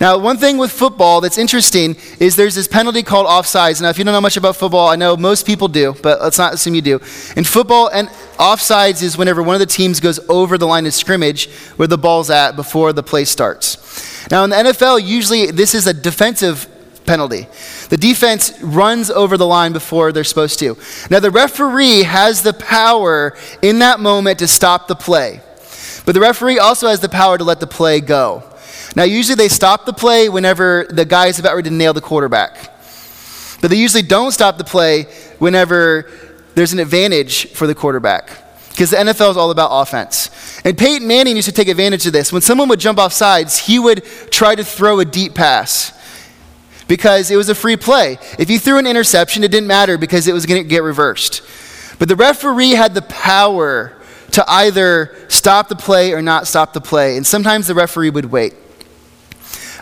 Now, 0.00 0.16
one 0.16 0.36
thing 0.36 0.58
with 0.58 0.70
football 0.70 1.20
that's 1.20 1.38
interesting 1.38 1.96
is 2.20 2.36
there's 2.36 2.54
this 2.54 2.68
penalty 2.68 3.02
called 3.02 3.26
offsides. 3.26 3.82
Now, 3.82 3.88
if 3.88 3.98
you 3.98 4.04
don't 4.04 4.14
know 4.14 4.20
much 4.20 4.36
about 4.36 4.54
football, 4.54 4.88
I 4.88 4.96
know 4.96 5.16
most 5.16 5.44
people 5.44 5.66
do, 5.66 5.96
but 6.02 6.20
let's 6.22 6.38
not 6.38 6.54
assume 6.54 6.76
you 6.76 6.82
do. 6.82 7.00
In 7.36 7.42
football, 7.42 7.88
and 7.88 8.08
offsides 8.38 9.02
is 9.02 9.18
whenever 9.18 9.42
one 9.42 9.56
of 9.56 9.60
the 9.60 9.66
teams 9.66 9.98
goes 9.98 10.20
over 10.28 10.56
the 10.56 10.66
line 10.66 10.86
of 10.86 10.94
scrimmage 10.94 11.50
where 11.76 11.88
the 11.88 11.98
ball's 11.98 12.30
at 12.30 12.54
before 12.54 12.92
the 12.92 13.02
play 13.02 13.24
starts. 13.24 14.30
Now, 14.30 14.44
in 14.44 14.50
the 14.50 14.56
NFL, 14.56 15.04
usually 15.04 15.50
this 15.50 15.74
is 15.74 15.88
a 15.88 15.94
defensive 15.94 16.68
penalty. 17.04 17.48
The 17.88 17.96
defense 17.96 18.52
runs 18.62 19.10
over 19.10 19.36
the 19.36 19.46
line 19.46 19.72
before 19.72 20.12
they're 20.12 20.22
supposed 20.22 20.60
to. 20.60 20.76
Now, 21.10 21.18
the 21.18 21.30
referee 21.32 22.04
has 22.04 22.42
the 22.42 22.52
power 22.52 23.36
in 23.62 23.80
that 23.80 23.98
moment 23.98 24.38
to 24.40 24.46
stop 24.46 24.86
the 24.86 24.94
play, 24.94 25.40
but 26.06 26.12
the 26.12 26.20
referee 26.20 26.60
also 26.60 26.86
has 26.86 27.00
the 27.00 27.08
power 27.08 27.36
to 27.36 27.44
let 27.44 27.58
the 27.58 27.66
play 27.66 28.00
go. 28.00 28.44
Now, 28.96 29.04
usually 29.04 29.34
they 29.34 29.48
stop 29.48 29.84
the 29.86 29.92
play 29.92 30.28
whenever 30.28 30.86
the 30.88 31.04
guy 31.04 31.26
is 31.26 31.38
about 31.38 31.54
ready 31.54 31.68
to 31.68 31.74
nail 31.74 31.92
the 31.92 32.00
quarterback, 32.00 32.74
but 33.60 33.70
they 33.70 33.76
usually 33.76 34.02
don't 34.02 34.32
stop 34.32 34.58
the 34.58 34.64
play 34.64 35.04
whenever 35.38 36.10
there's 36.54 36.72
an 36.72 36.78
advantage 36.78 37.52
for 37.52 37.66
the 37.66 37.74
quarterback 37.74 38.30
because 38.70 38.90
the 38.90 38.96
NFL 38.96 39.32
is 39.32 39.36
all 39.36 39.50
about 39.50 39.70
offense. 39.72 40.30
And 40.64 40.78
Peyton 40.78 41.06
Manning 41.08 41.34
used 41.34 41.48
to 41.48 41.54
take 41.54 41.66
advantage 41.66 42.06
of 42.06 42.12
this. 42.12 42.32
When 42.32 42.42
someone 42.42 42.68
would 42.68 42.78
jump 42.78 43.00
off 43.00 43.12
sides, 43.12 43.58
he 43.58 43.78
would 43.78 44.04
try 44.30 44.54
to 44.54 44.62
throw 44.62 45.00
a 45.00 45.04
deep 45.04 45.34
pass 45.34 45.92
because 46.86 47.30
it 47.30 47.36
was 47.36 47.48
a 47.48 47.56
free 47.56 47.76
play. 47.76 48.18
If 48.38 48.50
you 48.50 48.58
threw 48.60 48.78
an 48.78 48.86
interception, 48.86 49.42
it 49.42 49.50
didn't 49.50 49.66
matter 49.66 49.98
because 49.98 50.28
it 50.28 50.32
was 50.32 50.46
going 50.46 50.62
to 50.62 50.68
get 50.68 50.84
reversed. 50.84 51.42
But 51.98 52.08
the 52.08 52.14
referee 52.14 52.70
had 52.70 52.94
the 52.94 53.02
power 53.02 53.96
to 54.32 54.44
either 54.48 55.16
stop 55.26 55.68
the 55.68 55.76
play 55.76 56.12
or 56.12 56.22
not 56.22 56.46
stop 56.46 56.72
the 56.72 56.80
play, 56.80 57.16
and 57.16 57.26
sometimes 57.26 57.66
the 57.66 57.74
referee 57.74 58.10
would 58.10 58.26
wait. 58.26 58.54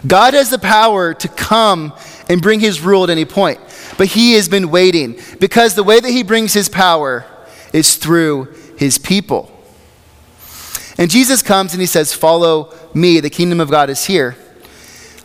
God 0.06 0.34
has 0.34 0.50
the 0.50 0.58
power 0.58 1.14
to 1.14 1.28
come 1.28 1.92
and 2.28 2.42
bring 2.42 2.60
his 2.60 2.80
rule 2.80 3.04
at 3.04 3.10
any 3.10 3.25
point, 3.25 3.58
but 3.96 4.08
he 4.08 4.34
has 4.34 4.48
been 4.48 4.70
waiting 4.70 5.18
because 5.40 5.75
the 5.75 5.82
way 5.82 6.00
that 6.00 6.10
he 6.10 6.22
brings 6.22 6.52
his 6.52 6.68
power 6.68 7.25
is 7.72 7.96
through 7.96 8.54
his 8.76 8.98
people. 8.98 9.50
And 10.98 11.10
Jesus 11.10 11.42
comes 11.42 11.72
and 11.72 11.80
he 11.80 11.86
says, 11.86 12.12
Follow 12.12 12.75
me, 12.94 13.20
the 13.20 13.30
kingdom 13.30 13.60
of 13.60 13.70
God 13.70 13.90
is 13.90 14.04
here. 14.04 14.36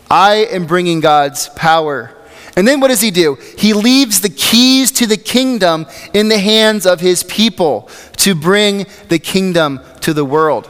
I 0.09 0.45
am 0.51 0.65
bringing 0.65 0.99
God's 0.99 1.47
power. 1.49 2.13
And 2.57 2.67
then 2.67 2.81
what 2.81 2.89
does 2.89 2.99
he 2.99 3.11
do? 3.11 3.37
He 3.57 3.73
leaves 3.73 4.19
the 4.19 4.29
keys 4.29 4.91
to 4.93 5.07
the 5.07 5.17
kingdom 5.17 5.85
in 6.13 6.27
the 6.27 6.37
hands 6.37 6.85
of 6.85 6.99
his 6.99 7.23
people 7.23 7.89
to 8.17 8.35
bring 8.35 8.85
the 9.07 9.19
kingdom 9.19 9.79
to 10.01 10.13
the 10.13 10.25
world. 10.25 10.69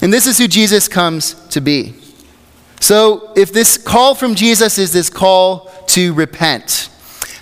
And 0.00 0.12
this 0.12 0.26
is 0.26 0.38
who 0.38 0.46
Jesus 0.46 0.86
comes 0.86 1.34
to 1.48 1.60
be. 1.60 1.99
So, 2.80 3.32
if 3.36 3.52
this 3.52 3.78
call 3.78 4.14
from 4.14 4.34
Jesus 4.34 4.78
is 4.78 4.92
this 4.92 5.10
call 5.10 5.70
to 5.88 6.12
repent, 6.14 6.88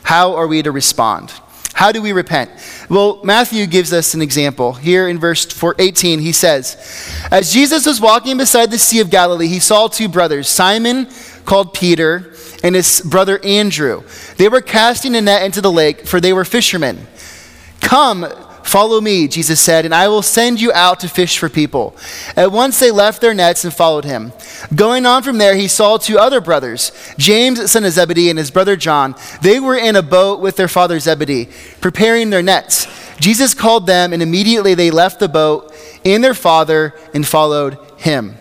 how 0.02 0.34
are 0.34 0.46
we 0.46 0.62
to 0.62 0.72
respond? 0.72 1.32
How 1.74 1.92
do 1.92 2.02
we 2.02 2.10
repent? 2.10 2.50
Well, 2.90 3.20
Matthew 3.22 3.64
gives 3.66 3.92
us 3.92 4.14
an 4.14 4.20
example. 4.20 4.72
Here 4.72 5.08
in 5.08 5.20
verse 5.20 5.46
18, 5.78 6.18
he 6.18 6.32
says, 6.32 6.76
As 7.30 7.52
Jesus 7.52 7.86
was 7.86 8.00
walking 8.00 8.36
beside 8.36 8.72
the 8.72 8.78
Sea 8.78 8.98
of 8.98 9.10
Galilee, 9.10 9.46
he 9.46 9.60
saw 9.60 9.86
two 9.86 10.08
brothers, 10.08 10.48
Simon, 10.48 11.06
called 11.44 11.72
Peter, 11.72 12.34
and 12.64 12.74
his 12.74 13.00
brother 13.02 13.38
Andrew. 13.44 14.02
They 14.38 14.48
were 14.48 14.60
casting 14.60 15.14
a 15.14 15.20
net 15.20 15.44
into 15.44 15.60
the 15.60 15.70
lake, 15.70 16.04
for 16.04 16.20
they 16.20 16.32
were 16.32 16.44
fishermen. 16.44 17.06
Come, 17.80 18.26
Follow 18.68 19.00
me, 19.00 19.26
Jesus 19.28 19.62
said, 19.62 19.86
and 19.86 19.94
I 19.94 20.08
will 20.08 20.20
send 20.20 20.60
you 20.60 20.70
out 20.74 21.00
to 21.00 21.08
fish 21.08 21.38
for 21.38 21.48
people. 21.48 21.96
At 22.36 22.52
once 22.52 22.78
they 22.78 22.90
left 22.90 23.22
their 23.22 23.32
nets 23.32 23.64
and 23.64 23.72
followed 23.72 24.04
him. 24.04 24.30
Going 24.74 25.06
on 25.06 25.22
from 25.22 25.38
there, 25.38 25.54
he 25.54 25.68
saw 25.68 25.96
two 25.96 26.18
other 26.18 26.42
brothers, 26.42 26.92
James, 27.16 27.70
son 27.70 27.84
of 27.86 27.92
Zebedee, 27.92 28.28
and 28.28 28.38
his 28.38 28.50
brother 28.50 28.76
John. 28.76 29.14
They 29.40 29.58
were 29.58 29.78
in 29.78 29.96
a 29.96 30.02
boat 30.02 30.40
with 30.40 30.56
their 30.56 30.68
father 30.68 31.00
Zebedee, 31.00 31.48
preparing 31.80 32.28
their 32.28 32.42
nets. 32.42 32.86
Jesus 33.18 33.54
called 33.54 33.86
them, 33.86 34.12
and 34.12 34.20
immediately 34.22 34.74
they 34.74 34.90
left 34.90 35.18
the 35.18 35.30
boat 35.30 35.74
and 36.04 36.22
their 36.22 36.34
father 36.34 36.94
and 37.14 37.26
followed 37.26 37.78
him. 37.96 38.36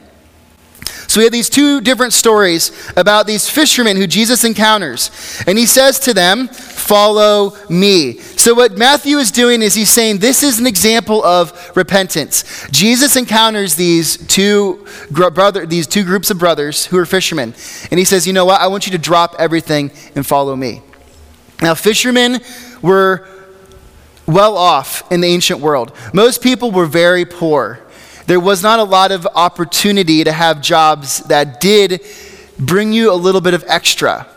So 1.17 1.21
we 1.21 1.23
have 1.23 1.33
these 1.33 1.49
two 1.49 1.81
different 1.81 2.13
stories 2.13 2.71
about 2.95 3.25
these 3.25 3.49
fishermen 3.49 3.97
who 3.97 4.05
Jesus 4.05 4.43
encounters. 4.43 5.09
And 5.47 5.57
he 5.57 5.65
says 5.65 5.97
to 6.01 6.13
them, 6.13 6.47
Follow 6.47 7.57
me. 7.71 8.19
So 8.19 8.53
what 8.53 8.77
Matthew 8.77 9.17
is 9.17 9.31
doing 9.31 9.63
is 9.63 9.73
he's 9.73 9.89
saying 9.89 10.19
this 10.19 10.43
is 10.43 10.59
an 10.59 10.67
example 10.67 11.23
of 11.23 11.75
repentance. 11.75 12.67
Jesus 12.69 13.15
encounters 13.15 13.73
these 13.73 14.27
two 14.27 14.85
brother 15.09 15.65
these 15.65 15.87
two 15.87 16.03
groups 16.03 16.29
of 16.29 16.37
brothers 16.37 16.85
who 16.85 16.99
are 16.99 17.05
fishermen. 17.07 17.55
And 17.89 17.97
he 17.97 18.05
says, 18.05 18.27
"You 18.27 18.33
know 18.33 18.45
what? 18.45 18.61
I 18.61 18.67
want 18.67 18.85
you 18.85 18.91
to 18.91 18.99
drop 18.99 19.35
everything 19.39 19.89
and 20.13 20.23
follow 20.23 20.55
me." 20.55 20.83
Now, 21.63 21.73
fishermen 21.73 22.41
were 22.83 23.27
well 24.27 24.55
off 24.55 25.03
in 25.11 25.21
the 25.21 25.27
ancient 25.27 25.61
world. 25.61 25.93
Most 26.13 26.43
people 26.43 26.69
were 26.69 26.85
very 26.85 27.25
poor 27.25 27.79
there 28.27 28.39
was 28.41 28.61
not 28.61 28.79
a 28.79 28.83
lot 28.83 29.11
of 29.11 29.25
opportunity 29.25 30.23
to 30.23 30.31
have 30.31 30.61
jobs 30.61 31.19
that 31.23 31.61
did 31.61 32.05
bring 32.59 32.91
you 32.91 33.11
a 33.11 33.15
little 33.15 33.41
bit 33.41 33.53
of 33.53 33.63
extra. 33.67 34.27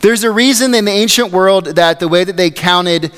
There's 0.00 0.24
a 0.24 0.30
reason 0.30 0.74
in 0.74 0.86
the 0.86 0.90
ancient 0.90 1.30
world 1.30 1.66
that 1.66 2.00
the 2.00 2.08
way 2.08 2.24
that 2.24 2.38
they 2.38 2.50
counted 2.50 3.12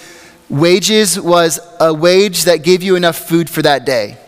wages 0.49 1.19
was 1.19 1.61
a 1.81 1.95
wage 1.95 2.45
that 2.45 2.65
gave 2.65 2.83
you 2.83 2.97
enough 2.97 3.17
food 3.17 3.49
for 3.49 3.63
that 3.63 3.87
day. 3.87 4.19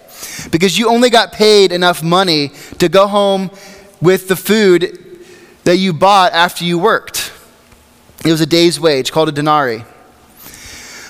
Because 0.50 0.78
you 0.78 0.88
only 0.88 1.10
got 1.10 1.32
paid 1.32 1.72
enough 1.72 2.02
money 2.02 2.52
to 2.78 2.88
go 2.88 3.08
home 3.08 3.50
with 4.00 4.28
the 4.28 4.36
food 4.36 5.00
that 5.64 5.76
you 5.76 5.92
bought 5.92 6.32
after 6.32 6.64
you 6.64 6.78
worked. 6.78 7.32
It 8.24 8.30
was 8.30 8.40
a 8.40 8.46
day's 8.46 8.78
wage 8.78 9.10
called 9.10 9.28
a 9.28 9.32
denarii. 9.32 9.84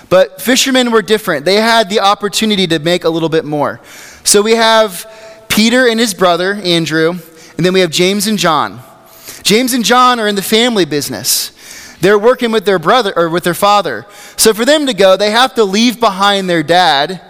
But 0.08 0.40
fishermen 0.40 0.90
were 0.90 1.02
different. 1.02 1.44
They 1.44 1.56
had 1.56 1.90
the 1.90 2.00
opportunity 2.00 2.66
to 2.68 2.78
make 2.78 3.04
a 3.04 3.08
little 3.08 3.28
bit 3.28 3.44
more. 3.44 3.80
So 4.24 4.42
we 4.42 4.56
have 4.56 5.06
Peter 5.48 5.86
and 5.86 6.00
his 6.00 6.14
brother, 6.14 6.54
Andrew, 6.54 7.10
and 7.56 7.64
then 7.64 7.72
we 7.72 7.80
have 7.80 7.90
James 7.90 8.26
and 8.26 8.38
John. 8.38 8.80
James 9.42 9.72
and 9.72 9.84
John 9.84 10.18
are 10.18 10.26
in 10.26 10.34
the 10.34 10.42
family 10.42 10.84
business. 10.84 11.50
They're 12.00 12.18
working 12.18 12.50
with 12.50 12.64
their 12.64 12.78
brother 12.78 13.12
or 13.16 13.28
with 13.28 13.44
their 13.44 13.54
father. 13.54 14.06
So 14.36 14.52
for 14.52 14.64
them 14.64 14.86
to 14.86 14.94
go, 14.94 15.16
they 15.16 15.30
have 15.30 15.54
to 15.54 15.64
leave 15.64 16.00
behind 16.00 16.50
their 16.50 16.62
dad 16.62 17.20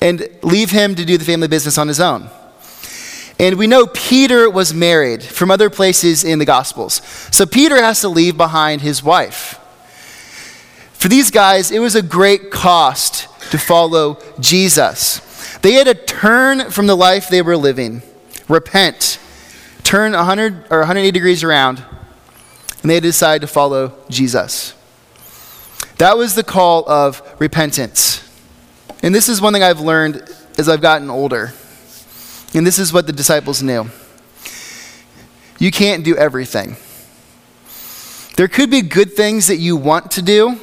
and 0.00 0.28
leave 0.42 0.70
him 0.70 0.94
to 0.94 1.04
do 1.04 1.18
the 1.18 1.24
family 1.24 1.48
business 1.48 1.78
on 1.78 1.88
his 1.88 2.00
own. 2.00 2.28
And 3.38 3.58
we 3.58 3.66
know 3.66 3.86
Peter 3.86 4.48
was 4.48 4.72
married 4.72 5.22
from 5.22 5.50
other 5.50 5.68
places 5.68 6.24
in 6.24 6.38
the 6.38 6.44
Gospels. 6.44 7.02
So 7.30 7.44
Peter 7.44 7.76
has 7.76 8.00
to 8.02 8.08
leave 8.08 8.36
behind 8.36 8.80
his 8.80 9.02
wife. 9.02 9.58
For 10.92 11.08
these 11.08 11.30
guys, 11.30 11.70
it 11.70 11.80
was 11.80 11.96
a 11.96 12.02
great 12.02 12.50
cost 12.50 13.28
to 13.50 13.58
follow 13.58 14.18
Jesus. 14.38 15.20
They 15.62 15.74
had 15.74 15.86
to 15.86 15.94
turn 15.94 16.70
from 16.70 16.86
the 16.86 16.96
life 16.96 17.28
they 17.28 17.40
were 17.40 17.56
living, 17.56 18.02
repent, 18.48 19.18
turn 19.84 20.12
100 20.12 20.66
or 20.70 20.78
180 20.78 21.12
degrees 21.12 21.44
around, 21.44 21.84
and 22.82 22.90
they 22.90 22.94
had 22.94 23.04
to 23.04 23.08
decide 23.08 23.40
to 23.42 23.46
follow 23.46 23.92
Jesus. 24.10 24.74
That 25.98 26.18
was 26.18 26.34
the 26.34 26.42
call 26.42 26.88
of 26.88 27.22
repentance. 27.38 28.28
And 29.04 29.14
this 29.14 29.28
is 29.28 29.40
one 29.40 29.52
thing 29.52 29.62
I've 29.62 29.80
learned 29.80 30.28
as 30.58 30.68
I've 30.68 30.80
gotten 30.80 31.10
older. 31.10 31.52
And 32.54 32.66
this 32.66 32.78
is 32.78 32.92
what 32.92 33.06
the 33.06 33.12
disciples 33.12 33.62
knew. 33.62 33.88
You 35.58 35.70
can't 35.70 36.04
do 36.04 36.16
everything. 36.16 36.76
There 38.36 38.48
could 38.48 38.70
be 38.70 38.82
good 38.82 39.12
things 39.12 39.46
that 39.46 39.58
you 39.58 39.76
want 39.76 40.10
to 40.12 40.22
do, 40.22 40.58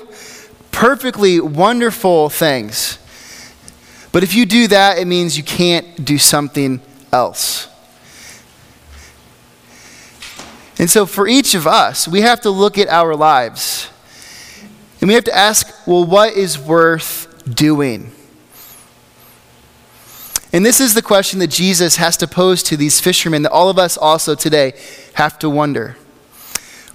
perfectly 0.72 1.40
wonderful 1.40 2.30
things. 2.30 2.98
But 4.12 4.24
if 4.24 4.34
you 4.34 4.46
do 4.46 4.68
that, 4.68 4.98
it 4.98 5.06
means 5.06 5.38
you 5.38 5.44
can't 5.44 6.04
do 6.04 6.18
something 6.18 6.82
else. 7.12 7.68
And 10.80 10.90
so, 10.90 11.06
for 11.06 11.28
each 11.28 11.56
of 11.56 11.68
us, 11.68 12.08
we 12.08 12.22
have 12.22 12.42
to 12.42 12.50
look 12.50 12.78
at 12.78 12.88
our 12.88 13.16
lives 13.16 13.90
and 15.02 15.08
we 15.08 15.14
have 15.14 15.26
to 15.26 15.36
ask, 15.36 15.88
well, 15.88 16.06
what 16.06 16.34
is 16.34 16.58
worth 16.58 17.28
doing? 17.54 18.12
And 20.52 20.66
this 20.66 20.80
is 20.80 20.94
the 20.94 21.02
question 21.02 21.40
that 21.40 21.52
Jesus 21.52 21.98
has 21.98 22.18
to 22.18 22.28
pose 22.28 22.64
to 22.64 22.78
these 22.78 23.00
fishermen 23.00 23.44
that 23.44 23.52
all 23.52 23.70
of 23.70 23.78
us 23.78 23.98
also 23.98 24.36
today 24.36 24.74
have 25.14 25.38
to 25.40 25.50
wonder. 25.50 25.96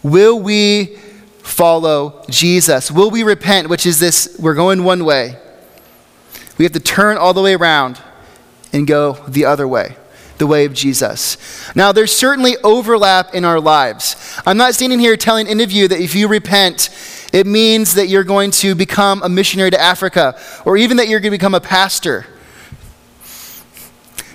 Will 0.02 0.40
we 0.40 0.97
follow 1.38 2.25
Jesus? 2.28 2.90
Will 2.90 3.11
we 3.11 3.23
repent, 3.23 3.68
which 3.68 3.87
is 3.87 4.00
this 4.00 4.37
we're 4.38 4.54
going 4.54 4.83
one 4.83 5.04
way? 5.04 5.38
We 6.58 6.64
have 6.64 6.73
to 6.73 6.80
turn 6.80 7.16
all 7.16 7.34
the 7.34 7.42
way 7.42 7.54
around 7.54 8.00
and 8.73 8.87
go 8.87 9.12
the 9.28 9.44
other 9.44 9.66
way, 9.66 9.96
the 10.38 10.46
way 10.46 10.64
of 10.64 10.73
Jesus. 10.73 11.37
Now, 11.75 11.92
there's 11.92 12.14
certainly 12.14 12.56
overlap 12.62 13.34
in 13.34 13.44
our 13.44 13.61
lives. 13.61 14.16
I'm 14.46 14.56
not 14.56 14.75
standing 14.75 14.99
here 14.99 15.16
telling 15.16 15.49
any 15.49 15.64
of 15.64 15.73
you 15.73 15.88
that 15.88 16.00
if 16.00 16.14
you 16.14 16.28
repent, 16.28 16.90
it 17.32 17.46
means 17.46 17.94
that 17.94 18.06
you're 18.06 18.25
going 18.25 18.50
to 18.52 18.75
become 18.75 19.23
a 19.23 19.28
missionary 19.28 19.70
to 19.70 19.80
Africa, 19.80 20.38
or 20.64 20.76
even 20.76 20.99
that 20.99 21.08
you're 21.08 21.20
going 21.20 21.32
to 21.32 21.38
become 21.38 21.54
a 21.54 21.61
pastor. 21.61 22.26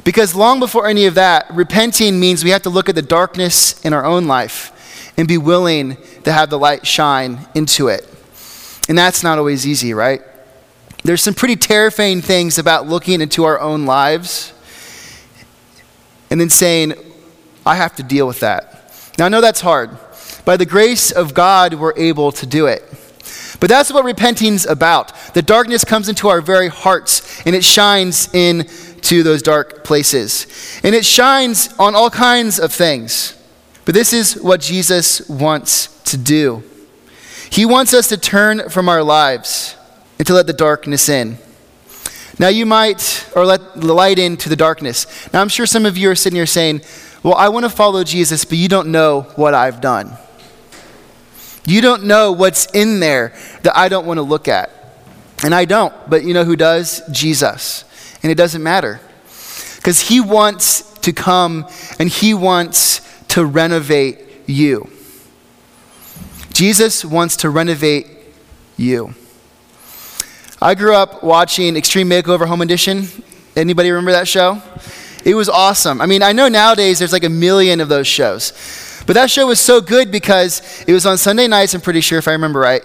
Because 0.03 0.33
long 0.33 0.59
before 0.59 0.88
any 0.88 1.05
of 1.05 1.15
that, 1.15 1.45
repenting 1.51 2.19
means 2.19 2.43
we 2.43 2.49
have 2.49 2.63
to 2.63 2.69
look 2.69 2.89
at 2.89 2.95
the 2.95 3.01
darkness 3.01 3.79
in 3.85 3.93
our 3.93 4.05
own 4.05 4.27
life 4.27 5.13
and 5.17 5.27
be 5.27 5.38
willing 5.38 5.97
to 6.23 6.31
have 6.31 6.49
the 6.49 6.57
light 6.57 6.88
shine 6.88 7.39
into 7.53 7.89
it. 7.89 8.07
And 8.88 8.97
that's 8.97 9.21
not 9.21 9.38
always 9.38 9.67
easy, 9.67 9.93
right? 9.93 10.21
There's 11.03 11.22
some 11.22 11.34
pretty 11.34 11.56
terrifying 11.56 12.22
things 12.22 12.58
about 12.58 12.88
looking 12.88 13.22
into 13.22 13.46
our 13.46 13.60
own 13.60 13.86
lives 13.86 14.53
and 16.29 16.39
then 16.39 16.50
saying, 16.50 16.94
I 17.65 17.75
have 17.75 17.96
to 17.96 18.03
deal 18.03 18.27
with 18.27 18.41
that. 18.41 18.94
Now, 19.18 19.25
I 19.25 19.29
know 19.29 19.41
that's 19.41 19.62
hard. 19.62 19.91
By 20.46 20.58
the 20.58 20.65
grace 20.65 21.12
of 21.12 21.34
God, 21.34 21.74
we're 21.74 21.98
able 21.98 22.32
to 22.34 22.46
do 22.46 22.68
it. 22.68 22.84
But 23.60 23.70
that's 23.70 23.91
what 23.91 24.06
repenting's 24.06 24.65
about. 24.65 25.13
The 25.34 25.41
darkness 25.41 25.84
comes 25.84 26.08
into 26.08 26.29
our 26.29 26.41
very 26.41 26.70
hearts 26.70 27.46
and 27.46 27.56
it 27.56 27.63
shines 27.63 28.34
into 28.34 29.24
those 29.24 29.41
dark 29.41 29.84
places. 29.84 30.79
And 30.84 30.96
it 30.96 31.06
shines 31.06 31.74
on 31.77 31.96
all 31.96 32.10
kinds 32.10 32.60
of 32.60 32.72
things. 32.72 33.36
But 33.86 33.96
this 33.96 34.13
is 34.13 34.36
what 34.41 34.62
Jesus 34.62 35.27
wants 35.27 36.01
to 36.03 36.18
do. 36.18 36.63
He 37.50 37.65
wants 37.65 37.94
us 37.94 38.08
to 38.10 38.18
turn 38.18 38.70
from 38.70 38.88
our 38.88 39.03
lives 39.03 39.75
and 40.19 40.27
to 40.27 40.33
let 40.33 40.45
the 40.45 40.53
darkness 40.53 41.09
in. 41.09 41.39
Now, 42.38 42.49
you 42.49 42.65
might, 42.65 43.29
or 43.35 43.45
let 43.45 43.75
the 43.75 43.93
light 43.93 44.19
into 44.19 44.47
the 44.47 44.55
darkness. 44.55 45.31
Now, 45.33 45.41
I'm 45.41 45.49
sure 45.49 45.65
some 45.65 45.85
of 45.85 45.97
you 45.97 46.11
are 46.11 46.15
sitting 46.15 46.38
here 46.38 46.45
saying, 46.45 46.81
Well, 47.23 47.33
I 47.33 47.49
want 47.49 47.65
to 47.65 47.69
follow 47.69 48.03
Jesus, 48.03 48.45
but 48.45 48.57
you 48.57 48.69
don't 48.69 48.91
know 48.91 49.21
what 49.35 49.53
I've 49.53 49.81
done. 49.81 50.17
You 51.65 51.81
don't 51.81 52.05
know 52.05 52.31
what's 52.31 52.65
in 52.73 52.99
there 52.99 53.33
that 53.63 53.77
I 53.77 53.89
don't 53.89 54.05
want 54.05 54.19
to 54.19 54.21
look 54.21 54.47
at. 54.47 54.71
And 55.43 55.53
I 55.53 55.65
don't, 55.65 55.93
but 56.09 56.23
you 56.23 56.33
know 56.33 56.43
who 56.43 56.55
does? 56.55 57.01
Jesus. 57.11 57.83
And 58.23 58.31
it 58.31 58.35
doesn't 58.35 58.63
matter. 58.63 58.99
Because 59.75 60.01
he 60.01 60.19
wants 60.19 60.81
to 60.99 61.13
come 61.13 61.67
and 61.99 62.09
he 62.09 62.33
wants 62.33 63.01
to 63.29 63.45
renovate 63.45 64.19
you. 64.47 64.89
Jesus 66.53 67.05
wants 67.05 67.38
to 67.38 67.49
renovate 67.49 68.07
you. 68.75 69.13
I 70.62 70.75
grew 70.75 70.94
up 70.94 71.24
watching 71.24 71.78
Extreme 71.78 72.10
Makeover 72.10 72.46
Home 72.46 72.62
Edition. 72.62 73.08
Anybody 73.56 73.92
remember 73.92 74.12
that 74.12 74.28
show? 74.28 74.62
It 75.24 75.34
was 75.34 75.48
awesome. 75.48 76.02
I 76.02 76.06
mean, 76.06 76.22
I 76.22 76.34
know 76.34 76.50
nowadays 76.50 77.00
there's 77.00 77.13
like 77.13 77.24
a 77.24 77.30
million 77.30 77.80
of 77.80 77.88
those 77.88 78.08
shows. 78.08 78.52
But 79.08 79.13
that 79.13 79.32
show 79.32 79.48
was 79.48 79.62
so 79.62 79.80
good 79.80 80.12
because 80.12 80.84
it 80.86 80.91
was 80.91 81.06
on 81.06 81.17
Sunday 81.17 81.48
nights, 81.48 81.74
I'm 81.74 81.80
pretty 81.80 82.02
sure, 82.02 82.19
if 82.19 82.28
I 82.28 82.34
remember 82.34 82.60
right. 82.60 82.84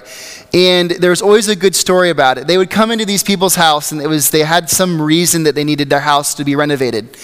And 0.54 0.92
there 0.92 1.10
was 1.10 1.20
always 1.20 1.48
a 1.48 1.56
good 1.56 1.74
story 1.74 2.10
about 2.10 2.38
it. 2.38 2.46
They 2.46 2.56
would 2.56 2.70
come 2.70 2.92
into 2.92 3.04
these 3.04 3.24
people's 3.24 3.56
house, 3.56 3.90
and 3.90 4.00
it 4.00 4.06
was 4.06 4.30
they 4.30 4.44
had 4.44 4.70
some 4.70 5.02
reason 5.02 5.42
that 5.42 5.56
they 5.56 5.64
needed 5.64 5.90
their 5.90 6.00
house 6.00 6.32
to 6.34 6.44
be 6.44 6.54
renovated. 6.54 7.16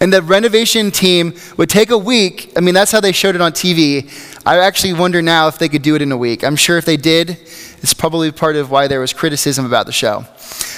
And 0.00 0.12
the 0.12 0.20
renovation 0.20 0.90
team 0.90 1.34
would 1.56 1.70
take 1.70 1.90
a 1.90 1.96
week. 1.96 2.52
I 2.56 2.60
mean, 2.60 2.74
that's 2.74 2.90
how 2.90 3.00
they 3.00 3.12
showed 3.12 3.36
it 3.36 3.40
on 3.40 3.52
TV. 3.52 4.10
I 4.44 4.58
actually 4.58 4.94
wonder 4.94 5.22
now 5.22 5.46
if 5.46 5.58
they 5.58 5.68
could 5.68 5.82
do 5.82 5.94
it 5.94 6.02
in 6.02 6.10
a 6.10 6.16
week. 6.16 6.42
I'm 6.42 6.56
sure 6.56 6.76
if 6.76 6.84
they 6.84 6.96
did, 6.96 7.38
it's 7.82 7.94
probably 7.94 8.30
part 8.30 8.56
of 8.56 8.70
why 8.70 8.86
there 8.86 9.00
was 9.00 9.12
criticism 9.12 9.66
about 9.66 9.86
the 9.86 9.92
show. 9.92 10.24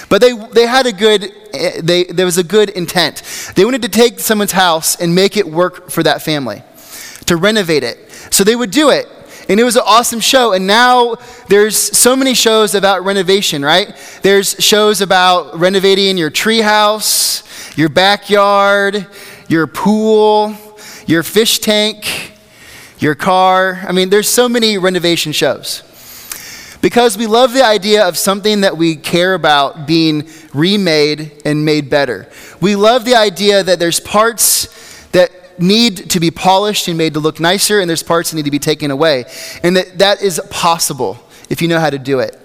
But 0.09 0.21
they, 0.21 0.33
they 0.33 0.65
had 0.65 0.85
a 0.85 0.91
good, 0.91 1.31
they, 1.81 2.05
there 2.05 2.25
was 2.25 2.37
a 2.37 2.43
good 2.43 2.69
intent. 2.69 3.21
They 3.55 3.63
wanted 3.63 3.83
to 3.83 3.89
take 3.89 4.19
someone's 4.19 4.51
house 4.51 4.99
and 4.99 5.13
make 5.13 5.37
it 5.37 5.47
work 5.47 5.89
for 5.89 6.03
that 6.03 6.21
family 6.21 6.63
to 7.27 7.35
renovate 7.35 7.83
it. 7.83 8.11
So 8.31 8.43
they 8.43 8.55
would 8.55 8.71
do 8.71 8.89
it. 8.89 9.07
And 9.47 9.59
it 9.59 9.63
was 9.63 9.75
an 9.75 9.83
awesome 9.85 10.19
show. 10.19 10.53
And 10.53 10.65
now 10.65 11.17
there's 11.47 11.77
so 11.77 12.15
many 12.15 12.33
shows 12.33 12.73
about 12.73 13.05
renovation, 13.05 13.63
right? 13.63 13.95
There's 14.23 14.55
shows 14.59 15.01
about 15.01 15.59
renovating 15.59 16.17
your 16.17 16.31
treehouse, 16.31 17.77
your 17.77 17.89
backyard, 17.89 19.05
your 19.47 19.67
pool, 19.67 20.55
your 21.05 21.21
fish 21.21 21.59
tank, 21.59 22.33
your 22.97 23.13
car. 23.13 23.83
I 23.87 23.91
mean, 23.91 24.09
there's 24.09 24.29
so 24.29 24.49
many 24.49 24.79
renovation 24.79 25.31
shows. 25.31 25.83
Because 26.85 27.17
we 27.17 27.25
love 27.25 27.51
the 27.51 27.65
idea 27.65 28.07
of 28.07 28.15
something 28.15 28.61
that 28.61 28.77
we 28.77 28.95
care 28.95 29.33
about 29.33 29.87
being 29.87 30.29
remade 30.53 31.41
and 31.43 31.65
made 31.65 31.89
better. 31.89 32.29
We 32.61 32.75
love 32.75 33.05
the 33.05 33.15
idea 33.15 33.63
that 33.63 33.79
there's 33.79 33.99
parts 33.99 34.67
that 35.07 35.59
need 35.59 36.11
to 36.11 36.19
be 36.19 36.29
polished 36.29 36.87
and 36.87 36.95
made 36.95 37.15
to 37.15 37.19
look 37.19 37.39
nicer, 37.39 37.79
and 37.79 37.89
there's 37.89 38.03
parts 38.03 38.29
that 38.29 38.37
need 38.37 38.45
to 38.45 38.51
be 38.51 38.59
taken 38.59 38.91
away. 38.91 39.25
And 39.63 39.75
that, 39.77 39.97
that 39.97 40.21
is 40.21 40.39
possible 40.51 41.17
if 41.49 41.59
you 41.59 41.67
know 41.67 41.79
how 41.79 41.89
to 41.89 41.97
do 41.97 42.19
it. 42.19 42.39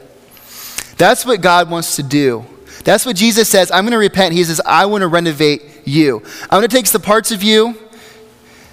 That's 0.96 1.26
what 1.26 1.42
God 1.42 1.68
wants 1.68 1.96
to 1.96 2.03
do. 2.03 2.46
That's 2.83 3.05
what 3.05 3.16
Jesus 3.16 3.46
says. 3.46 3.70
I'm 3.70 3.85
going 3.85 3.92
to 3.92 3.98
repent. 3.98 4.33
He 4.33 4.42
says, 4.44 4.59
I 4.64 4.87
want 4.87 5.03
to 5.03 5.09
renovate 5.09 5.87
you. 5.87 6.22
I'm 6.44 6.61
going 6.61 6.68
to 6.70 6.74
take 6.74 6.87
the 6.87 6.98
parts 6.98 7.31
of 7.31 7.42
you 7.42 7.76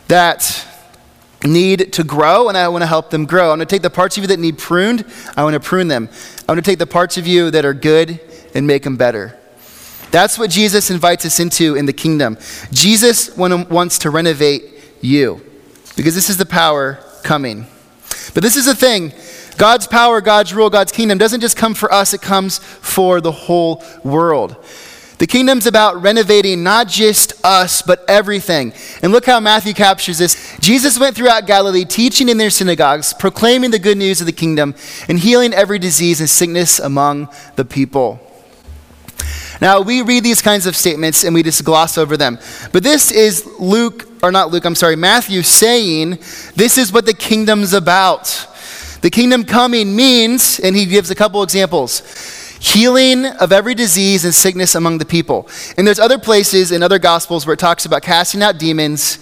that 0.08 0.66
need 1.44 1.94
to 1.94 2.04
grow, 2.04 2.50
and 2.50 2.58
I 2.58 2.68
want 2.68 2.82
to 2.82 2.88
help 2.88 3.10
them 3.10 3.26
grow. 3.26 3.52
I'm 3.52 3.58
going 3.58 3.68
to 3.68 3.76
take 3.76 3.82
the 3.82 3.90
parts 3.90 4.18
of 4.18 4.24
you 4.24 4.28
that 4.28 4.40
need 4.40 4.58
pruned, 4.58 5.06
I 5.36 5.44
want 5.44 5.54
to 5.54 5.60
prune 5.60 5.88
them. 5.88 6.10
I 6.48 6.52
want 6.52 6.64
to 6.64 6.70
take 6.70 6.80
the 6.80 6.88
parts 6.88 7.18
of 7.18 7.28
you 7.28 7.52
that 7.52 7.66
are 7.66 7.74
good 7.74 8.20
and 8.56 8.66
make 8.66 8.84
them 8.84 8.98
better. 8.98 9.38
That's 10.10 10.40
what 10.40 10.50
Jesus 10.50 10.90
invites 10.90 11.26
us 11.26 11.40
into 11.40 11.76
in 11.76 11.86
the 11.86 11.94
kingdom. 11.94 12.38
Jesus 12.72 13.36
wants 13.36 14.00
to 14.00 14.10
renovate 14.10 14.64
you 15.02 15.46
because 15.96 16.16
this 16.16 16.30
is 16.30 16.38
the 16.38 16.46
power 16.46 17.00
coming. 17.24 17.68
But 18.34 18.44
this 18.44 18.56
is 18.56 18.66
the 18.66 18.76
thing 18.76 19.12
God's 19.58 19.88
power, 19.88 20.22
God's 20.22 20.54
rule, 20.54 20.70
God's 20.70 20.92
kingdom 20.92 21.18
doesn't 21.18 21.42
just 21.42 21.58
come 21.58 21.74
for 21.74 21.92
us, 21.92 22.14
it 22.14 22.22
comes 22.22 22.60
for 22.60 23.20
the 23.20 23.32
whole 23.32 23.84
world. 24.04 24.56
The 25.18 25.28
kingdom's 25.28 25.66
about 25.66 26.02
renovating 26.02 26.62
not 26.62 26.88
just 26.88 27.34
us, 27.44 27.82
but 27.82 28.06
everything. 28.08 28.72
And 29.02 29.12
look 29.12 29.26
how 29.26 29.40
Matthew 29.40 29.74
captures 29.74 30.20
this. 30.20 30.56
Jesus 30.60 31.00
went 31.00 31.16
throughout 31.16 31.48
Galilee, 31.48 31.86
teaching 31.86 32.30
in 32.30 32.38
their 32.38 32.52
synagogues, 32.52 33.14
proclaiming 33.14 33.72
the 33.72 33.80
good 33.80 33.98
news 33.98 34.22
of 34.22 34.28
the 34.28 34.34
kingdom, 34.34 34.76
and 35.08 35.18
healing 35.18 35.54
every 35.54 35.80
disease 35.80 36.20
and 36.20 36.30
sickness 36.30 36.78
among 36.78 37.30
the 37.56 37.66
people. 37.66 38.20
Now, 39.60 39.82
we 39.82 40.04
read 40.04 40.24
these 40.24 40.42
kinds 40.42 40.68
of 40.68 40.76
statements 40.76 41.24
and 41.24 41.34
we 41.34 41.42
just 41.42 41.64
gloss 41.64 41.98
over 41.98 42.16
them. 42.16 42.38
But 42.72 42.84
this 42.84 43.12
is 43.12 43.44
Luke, 43.60 44.08
or 44.22 44.32
not 44.32 44.52
Luke, 44.52 44.66
I'm 44.66 44.76
sorry, 44.76 44.96
Matthew 44.96 45.42
saying 45.42 46.20
this 46.56 46.78
is 46.78 46.94
what 46.94 47.08
the 47.08 47.14
kingdom's 47.14 47.74
about. 47.74 48.48
The 49.02 49.10
kingdom 49.10 49.44
coming 49.44 49.96
means, 49.96 50.60
and 50.60 50.76
he 50.76 50.86
gives 50.86 51.10
a 51.10 51.16
couple 51.16 51.42
examples 51.42 52.37
healing 52.60 53.26
of 53.26 53.52
every 53.52 53.76
disease 53.76 54.26
and 54.26 54.34
sickness 54.34 54.76
among 54.76 54.98
the 54.98 55.06
people. 55.06 55.50
And 55.78 55.86
there's 55.86 56.00
other 56.00 56.20
places 56.20 56.72
in 56.72 56.84
other 56.84 57.00
gospels 57.00 57.46
where 57.46 57.54
it 57.54 57.60
talks 57.60 57.86
about 57.86 58.02
casting 58.02 58.42
out 58.42 58.58
demons 58.58 59.20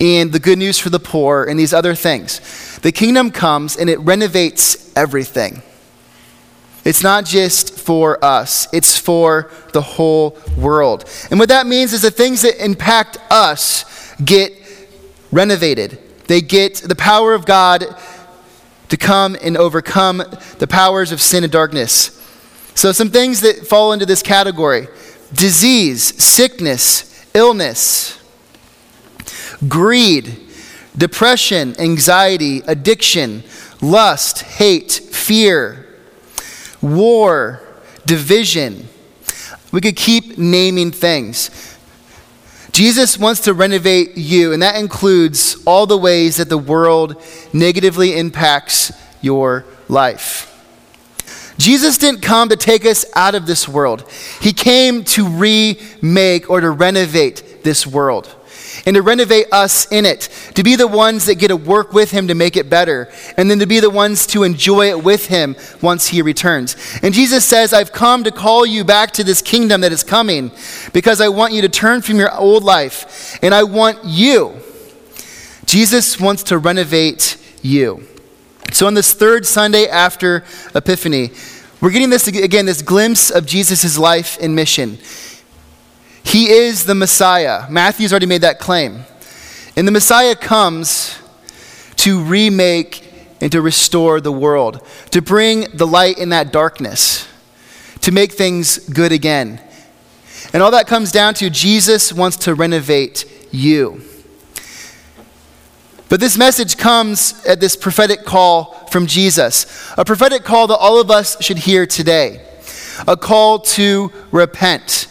and 0.00 0.32
the 0.32 0.38
good 0.38 0.58
news 0.58 0.78
for 0.78 0.90
the 0.90 1.00
poor 1.00 1.44
and 1.44 1.58
these 1.58 1.72
other 1.72 1.94
things. 1.94 2.78
The 2.78 2.92
kingdom 2.92 3.30
comes 3.30 3.76
and 3.76 3.90
it 3.90 3.98
renovates 4.00 4.96
everything. 4.96 5.62
It's 6.84 7.02
not 7.02 7.24
just 7.24 7.78
for 7.78 8.22
us, 8.24 8.68
it's 8.72 8.96
for 8.96 9.50
the 9.72 9.82
whole 9.82 10.38
world. 10.56 11.04
And 11.30 11.38
what 11.38 11.48
that 11.50 11.66
means 11.66 11.92
is 11.92 12.02
the 12.02 12.10
things 12.10 12.42
that 12.42 12.64
impact 12.64 13.18
us 13.30 14.14
get 14.24 14.52
renovated. 15.30 15.98
They 16.28 16.40
get 16.40 16.76
the 16.76 16.94
power 16.94 17.34
of 17.34 17.44
God 17.44 17.84
to 18.88 18.96
come 18.96 19.36
and 19.42 19.56
overcome 19.56 20.22
the 20.58 20.66
powers 20.66 21.12
of 21.12 21.20
sin 21.20 21.44
and 21.44 21.52
darkness. 21.52 22.17
So, 22.78 22.92
some 22.92 23.10
things 23.10 23.40
that 23.40 23.66
fall 23.66 23.92
into 23.92 24.06
this 24.06 24.22
category 24.22 24.86
disease, 25.32 26.00
sickness, 26.22 27.26
illness, 27.34 28.22
greed, 29.66 30.38
depression, 30.96 31.74
anxiety, 31.80 32.62
addiction, 32.68 33.42
lust, 33.82 34.42
hate, 34.42 34.92
fear, 34.92 35.88
war, 36.80 37.60
division. 38.06 38.86
We 39.72 39.80
could 39.80 39.96
keep 39.96 40.38
naming 40.38 40.92
things. 40.92 41.50
Jesus 42.70 43.18
wants 43.18 43.40
to 43.40 43.54
renovate 43.54 44.16
you, 44.16 44.52
and 44.52 44.62
that 44.62 44.76
includes 44.76 45.60
all 45.64 45.86
the 45.86 45.98
ways 45.98 46.36
that 46.36 46.48
the 46.48 46.56
world 46.56 47.20
negatively 47.52 48.16
impacts 48.16 48.92
your 49.20 49.64
life. 49.88 50.47
Jesus 51.58 51.98
didn't 51.98 52.22
come 52.22 52.48
to 52.48 52.56
take 52.56 52.86
us 52.86 53.04
out 53.14 53.34
of 53.34 53.46
this 53.46 53.68
world. 53.68 54.08
He 54.40 54.52
came 54.52 55.04
to 55.04 55.28
remake 55.28 56.48
or 56.48 56.60
to 56.60 56.70
renovate 56.70 57.64
this 57.64 57.86
world 57.86 58.34
and 58.86 58.94
to 58.94 59.02
renovate 59.02 59.46
us 59.52 59.90
in 59.90 60.06
it, 60.06 60.28
to 60.54 60.62
be 60.62 60.76
the 60.76 60.86
ones 60.86 61.26
that 61.26 61.36
get 61.36 61.48
to 61.48 61.56
work 61.56 61.92
with 61.92 62.10
Him 62.10 62.28
to 62.28 62.34
make 62.34 62.56
it 62.56 62.70
better, 62.70 63.10
and 63.36 63.50
then 63.50 63.58
to 63.58 63.66
be 63.66 63.80
the 63.80 63.90
ones 63.90 64.26
to 64.28 64.44
enjoy 64.44 64.88
it 64.88 65.02
with 65.02 65.26
Him 65.26 65.56
once 65.82 66.06
He 66.08 66.22
returns. 66.22 66.76
And 67.02 67.12
Jesus 67.12 67.44
says, 67.44 67.72
I've 67.72 67.92
come 67.92 68.24
to 68.24 68.30
call 68.30 68.64
you 68.64 68.84
back 68.84 69.12
to 69.12 69.24
this 69.24 69.42
kingdom 69.42 69.80
that 69.82 69.92
is 69.92 70.02
coming 70.02 70.52
because 70.92 71.20
I 71.20 71.28
want 71.28 71.52
you 71.52 71.62
to 71.62 71.68
turn 71.68 72.02
from 72.02 72.16
your 72.16 72.34
old 72.34 72.62
life, 72.62 73.38
and 73.42 73.54
I 73.54 73.64
want 73.64 74.04
you. 74.04 74.56
Jesus 75.64 76.18
wants 76.18 76.44
to 76.44 76.58
renovate 76.58 77.36
you. 77.62 78.06
So, 78.72 78.86
on 78.86 78.94
this 78.94 79.14
third 79.14 79.46
Sunday 79.46 79.86
after 79.86 80.44
Epiphany, 80.74 81.30
we're 81.80 81.90
getting 81.90 82.10
this 82.10 82.26
again, 82.28 82.66
this 82.66 82.82
glimpse 82.82 83.30
of 83.30 83.46
Jesus' 83.46 83.96
life 83.96 84.36
and 84.40 84.54
mission. 84.54 84.98
He 86.24 86.50
is 86.50 86.84
the 86.84 86.94
Messiah. 86.94 87.70
Matthew's 87.70 88.12
already 88.12 88.26
made 88.26 88.42
that 88.42 88.58
claim. 88.58 89.04
And 89.76 89.88
the 89.88 89.92
Messiah 89.92 90.34
comes 90.34 91.16
to 91.96 92.22
remake 92.22 93.04
and 93.40 93.50
to 93.52 93.62
restore 93.62 94.20
the 94.20 94.32
world, 94.32 94.86
to 95.12 95.22
bring 95.22 95.68
the 95.74 95.86
light 95.86 96.18
in 96.18 96.30
that 96.30 96.52
darkness, 96.52 97.26
to 98.02 98.12
make 98.12 98.32
things 98.32 98.78
good 98.90 99.12
again. 99.12 99.60
And 100.52 100.62
all 100.62 100.72
that 100.72 100.86
comes 100.86 101.12
down 101.12 101.34
to 101.34 101.48
Jesus 101.48 102.12
wants 102.12 102.36
to 102.38 102.54
renovate 102.54 103.24
you. 103.50 104.02
But 106.08 106.20
this 106.20 106.38
message 106.38 106.78
comes 106.78 107.44
at 107.44 107.60
this 107.60 107.76
prophetic 107.76 108.24
call 108.24 108.86
from 108.90 109.06
Jesus, 109.06 109.92
a 109.98 110.04
prophetic 110.04 110.42
call 110.42 110.66
that 110.68 110.78
all 110.78 111.00
of 111.00 111.10
us 111.10 111.42
should 111.42 111.58
hear 111.58 111.86
today, 111.86 112.40
a 113.06 113.16
call 113.16 113.58
to 113.58 114.10
repent, 114.32 115.06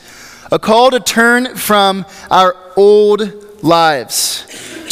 a 0.51 0.57
call 0.57 0.89
to 0.91 0.99
turn 0.99 1.55
from 1.55 2.05
our 2.31 2.55
old 2.75 3.63
lives 3.63 4.45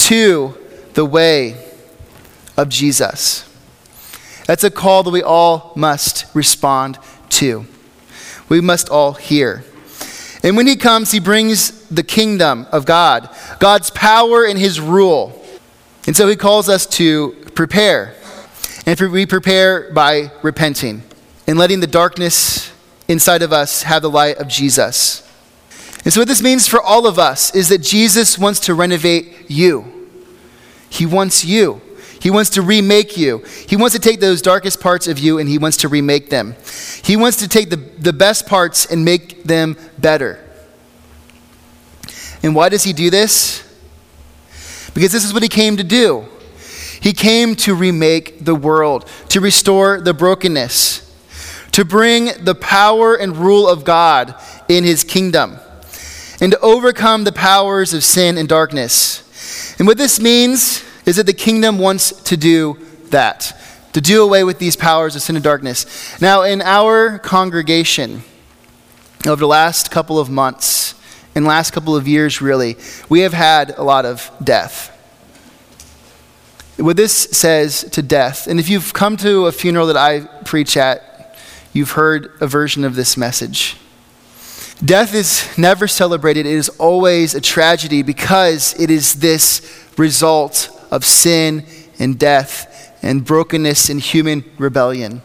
to 0.07 0.55
the 0.93 1.05
way 1.05 1.55
of 2.55 2.69
Jesus. 2.69 3.49
That's 4.45 4.63
a 4.63 4.69
call 4.69 5.01
that 5.03 5.09
we 5.09 5.23
all 5.23 5.73
must 5.75 6.25
respond 6.35 6.99
to. 7.29 7.65
We 8.47 8.61
must 8.61 8.89
all 8.89 9.13
hear. 9.13 9.63
And 10.43 10.55
when 10.55 10.67
he 10.67 10.75
comes, 10.75 11.11
he 11.11 11.19
brings 11.19 11.87
the 11.89 12.03
kingdom 12.03 12.67
of 12.71 12.85
God, 12.85 13.27
God's 13.59 13.89
power 13.89 14.45
and 14.45 14.59
his 14.59 14.79
rule. 14.79 15.34
And 16.07 16.15
so 16.15 16.27
he 16.27 16.35
calls 16.35 16.69
us 16.69 16.85
to 16.97 17.31
prepare. 17.55 18.15
And 18.85 18.99
we 19.11 19.25
prepare 19.25 19.91
by 19.91 20.31
repenting 20.43 21.01
and 21.47 21.57
letting 21.57 21.79
the 21.79 21.87
darkness 21.87 22.71
inside 23.07 23.41
of 23.41 23.51
us 23.51 23.83
have 23.83 24.01
the 24.01 24.09
light 24.09 24.37
of 24.37 24.47
Jesus. 24.47 25.21
And 26.03 26.13
so, 26.13 26.21
what 26.21 26.27
this 26.27 26.43
means 26.43 26.67
for 26.67 26.79
all 26.79 27.07
of 27.07 27.17
us 27.17 27.53
is 27.55 27.69
that 27.69 27.79
Jesus 27.79 28.37
wants 28.37 28.59
to 28.61 28.75
renovate 28.75 29.49
you. 29.49 30.09
He 30.87 31.07
wants 31.07 31.43
you. 31.43 31.81
He 32.21 32.29
wants 32.29 32.51
to 32.51 32.61
remake 32.61 33.17
you. 33.17 33.43
He 33.67 33.75
wants 33.75 33.95
to 33.95 34.01
take 34.01 34.19
those 34.19 34.41
darkest 34.41 34.79
parts 34.79 35.07
of 35.07 35.19
you 35.19 35.39
and 35.39 35.49
he 35.49 35.57
wants 35.57 35.77
to 35.77 35.87
remake 35.87 36.29
them. 36.29 36.55
He 37.03 37.15
wants 37.17 37.37
to 37.37 37.47
take 37.47 37.69
the, 37.69 37.75
the 37.75 38.13
best 38.13 38.47
parts 38.47 38.85
and 38.85 39.03
make 39.03 39.43
them 39.43 39.77
better. 39.97 40.43
And 42.41 42.55
why 42.55 42.69
does 42.69 42.83
he 42.83 42.93
do 42.93 43.09
this? 43.09 43.64
Because 44.95 45.11
this 45.11 45.23
is 45.23 45.33
what 45.33 45.43
he 45.43 45.49
came 45.49 45.77
to 45.77 45.83
do. 45.83 46.25
He 47.01 47.13
came 47.13 47.55
to 47.57 47.75
remake 47.75 48.43
the 48.43 48.55
world, 48.55 49.07
to 49.29 49.39
restore 49.39 50.01
the 50.01 50.13
brokenness, 50.13 51.03
to 51.73 51.85
bring 51.85 52.31
the 52.43 52.55
power 52.55 53.13
and 53.13 53.37
rule 53.37 53.67
of 53.67 53.83
God 53.83 54.33
in 54.67 54.83
his 54.83 55.03
kingdom, 55.03 55.57
and 56.41 56.53
to 56.53 56.59
overcome 56.61 57.25
the 57.25 57.31
powers 57.31 57.93
of 57.93 58.03
sin 58.03 58.37
and 58.39 58.49
darkness. 58.49 59.75
And 59.77 59.87
what 59.87 59.97
this 59.99 60.19
means 60.19 60.83
is 61.05 61.17
that 61.17 61.25
the 61.25 61.33
kingdom 61.33 61.77
wants 61.77 62.11
to 62.23 62.37
do 62.37 62.79
that, 63.09 63.53
to 63.93 64.01
do 64.01 64.23
away 64.23 64.43
with 64.43 64.57
these 64.57 64.75
powers 64.75 65.15
of 65.15 65.21
sin 65.21 65.35
and 65.35 65.43
darkness. 65.43 66.19
Now, 66.21 66.41
in 66.43 66.61
our 66.61 67.19
congregation, 67.19 68.23
over 69.27 69.41
the 69.41 69.47
last 69.47 69.91
couple 69.91 70.17
of 70.17 70.29
months, 70.29 70.95
and 71.35 71.45
last 71.45 71.71
couple 71.71 71.95
of 71.95 72.07
years, 72.07 72.41
really, 72.41 72.77
we 73.09 73.19
have 73.21 73.33
had 73.33 73.77
a 73.77 73.83
lot 73.83 74.05
of 74.05 74.31
death 74.43 74.95
what 76.77 76.97
this 76.97 77.13
says 77.13 77.83
to 77.91 78.01
death, 78.01 78.47
and 78.47 78.59
if 78.59 78.67
you've 78.67 78.93
come 78.93 79.15
to 79.17 79.45
a 79.47 79.51
funeral 79.51 79.87
that 79.87 79.95
I 79.97 80.21
preach 80.43 80.75
at, 80.75 81.37
you've 81.71 81.91
heard 81.91 82.31
a 82.41 82.47
version 82.47 82.83
of 82.83 82.95
this 82.95 83.15
message. 83.15 83.77
Death 84.83 85.15
is 85.15 85.57
never 85.57 85.87
celebrated, 85.87 86.45
it 86.45 86.51
is 86.51 86.67
always 86.69 87.33
a 87.33 87.39
tragedy 87.39 88.01
because 88.01 88.77
it 88.77 88.89
is 88.89 89.15
this 89.15 89.87
result 89.97 90.69
of 90.91 91.05
sin 91.05 91.65
and 91.97 92.19
death 92.19 92.93
and 93.01 93.23
brokenness 93.23 93.89
and 93.89 94.01
human 94.01 94.43
rebellion. 94.57 95.21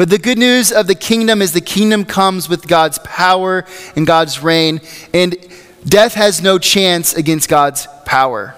But 0.00 0.08
the 0.08 0.16
good 0.16 0.38
news 0.38 0.72
of 0.72 0.86
the 0.86 0.94
kingdom 0.94 1.42
is 1.42 1.52
the 1.52 1.60
kingdom 1.60 2.06
comes 2.06 2.48
with 2.48 2.66
God's 2.66 2.98
power 3.00 3.66
and 3.94 4.06
God's 4.06 4.42
reign, 4.42 4.80
and 5.12 5.36
death 5.84 6.14
has 6.14 6.40
no 6.40 6.58
chance 6.58 7.12
against 7.12 7.50
God's 7.50 7.86
power. 8.06 8.54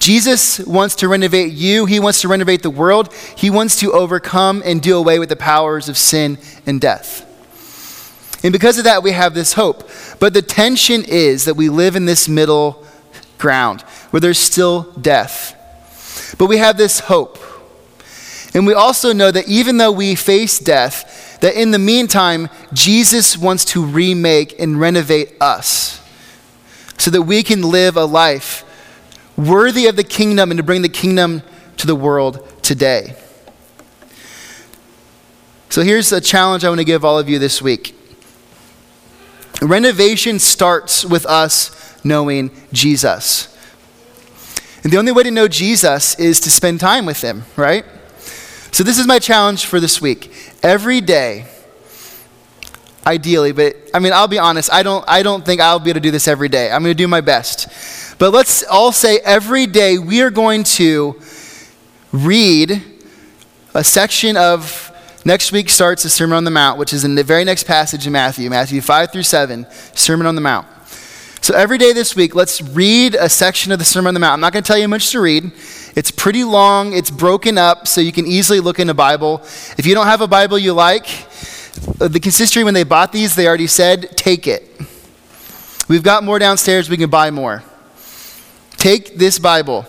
Jesus 0.00 0.58
wants 0.58 0.96
to 0.96 1.06
renovate 1.06 1.52
you. 1.52 1.86
He 1.86 2.00
wants 2.00 2.22
to 2.22 2.28
renovate 2.28 2.64
the 2.64 2.70
world. 2.70 3.14
He 3.36 3.50
wants 3.50 3.78
to 3.78 3.92
overcome 3.92 4.64
and 4.66 4.82
do 4.82 4.98
away 4.98 5.20
with 5.20 5.28
the 5.28 5.36
powers 5.36 5.88
of 5.88 5.96
sin 5.96 6.38
and 6.66 6.80
death. 6.80 7.24
And 8.42 8.52
because 8.52 8.78
of 8.78 8.84
that, 8.84 9.04
we 9.04 9.12
have 9.12 9.32
this 9.32 9.52
hope. 9.52 9.88
But 10.18 10.34
the 10.34 10.42
tension 10.42 11.04
is 11.04 11.44
that 11.44 11.54
we 11.54 11.68
live 11.68 11.94
in 11.94 12.04
this 12.04 12.28
middle 12.28 12.84
ground 13.38 13.82
where 14.10 14.18
there's 14.18 14.40
still 14.40 14.90
death. 15.00 15.54
But 16.36 16.46
we 16.46 16.56
have 16.56 16.76
this 16.76 16.98
hope. 16.98 17.38
And 18.58 18.66
we 18.66 18.74
also 18.74 19.12
know 19.12 19.30
that 19.30 19.46
even 19.46 19.76
though 19.76 19.92
we 19.92 20.16
face 20.16 20.58
death, 20.58 21.38
that 21.42 21.54
in 21.54 21.70
the 21.70 21.78
meantime, 21.78 22.48
Jesus 22.72 23.38
wants 23.38 23.64
to 23.66 23.84
remake 23.84 24.58
and 24.58 24.80
renovate 24.80 25.40
us 25.40 26.04
so 26.98 27.12
that 27.12 27.22
we 27.22 27.44
can 27.44 27.62
live 27.62 27.96
a 27.96 28.04
life 28.04 28.64
worthy 29.36 29.86
of 29.86 29.94
the 29.94 30.02
kingdom 30.02 30.50
and 30.50 30.58
to 30.58 30.64
bring 30.64 30.82
the 30.82 30.88
kingdom 30.88 31.44
to 31.76 31.86
the 31.86 31.94
world 31.94 32.44
today. 32.60 33.14
So 35.70 35.82
here's 35.82 36.10
a 36.10 36.20
challenge 36.20 36.64
I 36.64 36.68
want 36.68 36.80
to 36.80 36.84
give 36.84 37.04
all 37.04 37.16
of 37.16 37.28
you 37.28 37.38
this 37.38 37.62
week. 37.62 37.94
Renovation 39.62 40.40
starts 40.40 41.04
with 41.04 41.26
us 41.26 42.04
knowing 42.04 42.50
Jesus. 42.72 43.56
And 44.82 44.92
the 44.92 44.96
only 44.96 45.12
way 45.12 45.22
to 45.22 45.30
know 45.30 45.46
Jesus 45.46 46.18
is 46.18 46.40
to 46.40 46.50
spend 46.50 46.80
time 46.80 47.06
with 47.06 47.22
him, 47.22 47.44
right? 47.54 47.84
So 48.70 48.84
this 48.84 48.98
is 48.98 49.06
my 49.06 49.18
challenge 49.18 49.66
for 49.66 49.80
this 49.80 50.00
week. 50.00 50.32
Every 50.62 51.00
day, 51.00 51.46
ideally, 53.06 53.52
but 53.52 53.76
I 53.94 53.98
mean, 53.98 54.12
I'll 54.12 54.28
be 54.28 54.38
honest, 54.38 54.72
I 54.72 54.82
don't, 54.82 55.04
I 55.08 55.22
don't 55.22 55.44
think 55.44 55.60
I'll 55.60 55.78
be 55.78 55.90
able 55.90 56.00
to 56.00 56.02
do 56.02 56.10
this 56.10 56.28
every 56.28 56.48
day. 56.48 56.70
I'm 56.70 56.82
going 56.82 56.94
to 56.94 57.02
do 57.02 57.08
my 57.08 57.20
best. 57.22 58.16
But 58.18 58.32
let's 58.32 58.62
all 58.64 58.92
say 58.92 59.18
every 59.24 59.66
day 59.66 59.98
we 59.98 60.22
are 60.22 60.30
going 60.30 60.64
to 60.64 61.20
read 62.12 62.82
a 63.74 63.84
section 63.84 64.36
of 64.36 64.92
next 65.24 65.52
week 65.52 65.70
starts 65.70 66.02
the 66.02 66.08
Sermon 66.08 66.36
on 66.36 66.44
the 66.44 66.50
Mount, 66.50 66.78
which 66.78 66.92
is 66.92 67.04
in 67.04 67.14
the 67.14 67.24
very 67.24 67.44
next 67.44 67.64
passage 67.64 68.06
in 68.06 68.12
Matthew, 68.12 68.50
Matthew 68.50 68.80
5 68.80 69.12
through 69.12 69.22
7, 69.22 69.66
Sermon 69.94 70.26
on 70.26 70.34
the 70.34 70.40
Mount. 70.40 70.66
So 71.40 71.54
every 71.54 71.78
day 71.78 71.92
this 71.92 72.16
week, 72.16 72.34
let's 72.34 72.60
read 72.60 73.14
a 73.14 73.28
section 73.28 73.72
of 73.72 73.78
the 73.78 73.84
Sermon 73.84 74.08
on 74.08 74.14
the 74.14 74.20
Mount. 74.20 74.34
I'm 74.34 74.40
not 74.40 74.52
going 74.52 74.62
to 74.62 74.66
tell 74.66 74.78
you 74.78 74.88
much 74.88 75.10
to 75.12 75.20
read. 75.20 75.52
It's 75.98 76.12
pretty 76.12 76.44
long, 76.44 76.92
it's 76.92 77.10
broken 77.10 77.58
up, 77.58 77.88
so 77.88 78.00
you 78.00 78.12
can 78.12 78.24
easily 78.24 78.60
look 78.60 78.78
in 78.78 78.88
a 78.88 78.94
Bible. 78.94 79.40
If 79.76 79.84
you 79.84 79.96
don't 79.96 80.06
have 80.06 80.20
a 80.20 80.28
Bible 80.28 80.56
you 80.56 80.72
like, 80.72 81.08
uh, 82.00 82.06
the 82.06 82.20
consistory, 82.20 82.62
when 82.62 82.72
they 82.72 82.84
bought 82.84 83.10
these, 83.10 83.34
they 83.34 83.48
already 83.48 83.66
said, 83.66 84.16
take 84.16 84.46
it. 84.46 84.80
We've 85.88 86.04
got 86.04 86.22
more 86.22 86.38
downstairs, 86.38 86.88
we 86.88 86.96
can 86.98 87.10
buy 87.10 87.32
more. 87.32 87.64
Take 88.76 89.18
this 89.18 89.40
Bible. 89.40 89.86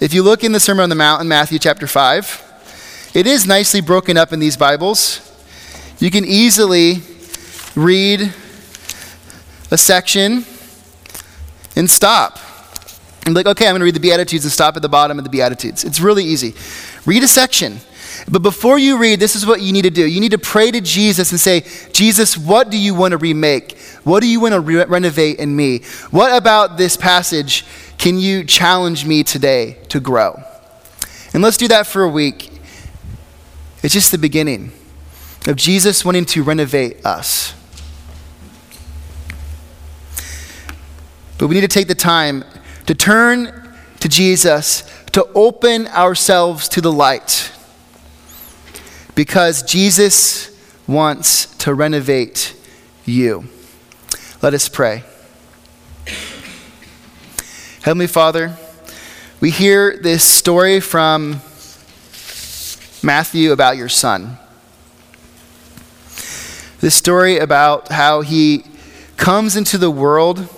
If 0.00 0.12
you 0.12 0.24
look 0.24 0.42
in 0.42 0.50
the 0.50 0.58
Sermon 0.58 0.82
on 0.82 0.88
the 0.88 0.96
Mount 0.96 1.22
in 1.22 1.28
Matthew 1.28 1.60
chapter 1.60 1.86
5, 1.86 3.12
it 3.14 3.28
is 3.28 3.46
nicely 3.46 3.80
broken 3.80 4.16
up 4.16 4.32
in 4.32 4.40
these 4.40 4.56
Bibles. 4.56 5.20
You 6.00 6.10
can 6.10 6.24
easily 6.24 6.96
read 7.76 8.34
a 9.70 9.78
section 9.78 10.46
and 11.76 11.88
stop. 11.88 12.40
And 13.24 13.34
be 13.34 13.38
like, 13.38 13.46
okay, 13.46 13.66
I'm 13.66 13.72
going 13.72 13.80
to 13.80 13.84
read 13.84 13.94
the 13.94 14.00
Beatitudes 14.00 14.44
and 14.44 14.52
stop 14.52 14.76
at 14.76 14.82
the 14.82 14.88
bottom 14.88 15.18
of 15.18 15.24
the 15.24 15.30
Beatitudes. 15.30 15.84
It's 15.84 16.00
really 16.00 16.24
easy. 16.24 16.54
Read 17.06 17.22
a 17.22 17.28
section. 17.28 17.78
But 18.30 18.42
before 18.42 18.78
you 18.78 18.98
read, 18.98 19.18
this 19.18 19.34
is 19.34 19.46
what 19.46 19.60
you 19.60 19.72
need 19.72 19.82
to 19.82 19.90
do. 19.90 20.06
You 20.06 20.20
need 20.20 20.32
to 20.32 20.38
pray 20.38 20.70
to 20.70 20.80
Jesus 20.80 21.30
and 21.30 21.40
say, 21.40 21.64
Jesus, 21.92 22.36
what 22.36 22.70
do 22.70 22.78
you 22.78 22.94
want 22.94 23.12
to 23.12 23.18
remake? 23.18 23.78
What 24.04 24.20
do 24.20 24.28
you 24.28 24.40
want 24.40 24.52
to 24.52 24.60
re- 24.60 24.84
renovate 24.84 25.38
in 25.38 25.54
me? 25.56 25.80
What 26.10 26.36
about 26.36 26.76
this 26.76 26.96
passage 26.96 27.64
can 27.98 28.18
you 28.18 28.44
challenge 28.44 29.06
me 29.06 29.24
today 29.24 29.78
to 29.88 30.00
grow? 30.00 30.42
And 31.32 31.42
let's 31.42 31.56
do 31.56 31.68
that 31.68 31.86
for 31.86 32.02
a 32.02 32.08
week. 32.08 32.50
It's 33.82 33.92
just 33.92 34.12
the 34.12 34.18
beginning 34.18 34.72
of 35.46 35.56
Jesus 35.56 36.04
wanting 36.04 36.24
to 36.26 36.42
renovate 36.42 37.04
us. 37.04 37.54
But 41.38 41.48
we 41.48 41.54
need 41.54 41.62
to 41.62 41.68
take 41.68 41.88
the 41.88 41.94
time 41.94 42.44
to 42.86 42.94
turn 42.94 43.74
to 44.00 44.08
Jesus, 44.08 44.82
to 45.12 45.26
open 45.34 45.86
ourselves 45.88 46.68
to 46.68 46.80
the 46.80 46.92
light. 46.92 47.52
Because 49.14 49.62
Jesus 49.62 50.50
wants 50.86 51.46
to 51.58 51.72
renovate 51.72 52.54
you. 53.04 53.44
Let 54.42 54.54
us 54.54 54.68
pray. 54.68 55.04
Heavenly 57.82 58.06
Father, 58.06 58.56
we 59.40 59.50
hear 59.50 59.96
this 59.96 60.24
story 60.24 60.80
from 60.80 61.40
Matthew 63.02 63.52
about 63.52 63.76
your 63.76 63.88
son. 63.88 64.38
This 66.80 66.94
story 66.94 67.38
about 67.38 67.88
how 67.88 68.20
he 68.22 68.64
comes 69.16 69.56
into 69.56 69.78
the 69.78 69.90
world 69.90 70.48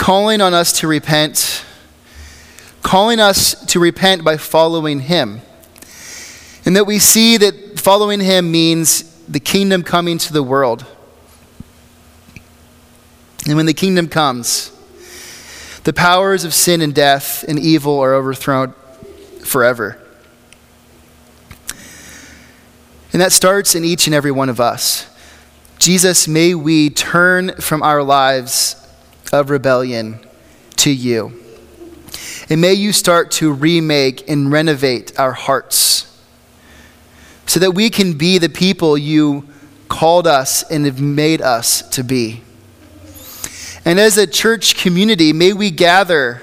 calling 0.00 0.40
on 0.40 0.54
us 0.54 0.72
to 0.80 0.88
repent, 0.88 1.62
calling 2.82 3.20
us 3.20 3.66
to 3.66 3.78
repent 3.78 4.24
by 4.24 4.38
following 4.38 5.00
him. 5.00 5.42
And 6.64 6.74
that 6.74 6.86
we 6.86 6.98
see 6.98 7.36
that 7.36 7.78
following 7.78 8.20
him 8.20 8.50
means 8.50 9.02
the 9.26 9.38
kingdom 9.38 9.82
coming 9.82 10.16
to 10.16 10.32
the 10.32 10.42
world. 10.42 10.86
And 13.46 13.56
when 13.56 13.66
the 13.66 13.74
kingdom 13.74 14.08
comes, 14.08 14.72
the 15.84 15.92
powers 15.92 16.44
of 16.44 16.54
sin 16.54 16.80
and 16.80 16.94
death 16.94 17.44
and 17.46 17.58
evil 17.58 18.00
are 18.00 18.14
overthrown 18.14 18.72
forever. 19.44 19.98
And 23.12 23.20
that 23.20 23.32
starts 23.32 23.74
in 23.74 23.84
each 23.84 24.06
and 24.06 24.14
every 24.14 24.32
one 24.32 24.48
of 24.48 24.60
us. 24.60 25.06
Jesus, 25.78 26.26
may 26.26 26.54
we 26.54 26.88
turn 26.88 27.52
from 27.56 27.82
our 27.82 28.02
lives 28.02 28.79
of 29.32 29.50
rebellion 29.50 30.20
to 30.76 30.90
you. 30.90 31.40
And 32.48 32.60
may 32.60 32.74
you 32.74 32.92
start 32.92 33.30
to 33.32 33.52
remake 33.52 34.28
and 34.28 34.50
renovate 34.50 35.18
our 35.18 35.32
hearts 35.32 36.06
so 37.46 37.60
that 37.60 37.72
we 37.72 37.90
can 37.90 38.14
be 38.14 38.38
the 38.38 38.48
people 38.48 38.96
you 38.96 39.48
called 39.88 40.26
us 40.26 40.62
and 40.70 40.84
have 40.84 41.00
made 41.00 41.40
us 41.40 41.88
to 41.90 42.02
be. 42.02 42.42
And 43.84 43.98
as 43.98 44.18
a 44.18 44.26
church 44.26 44.76
community, 44.76 45.32
may 45.32 45.52
we 45.52 45.70
gather 45.70 46.42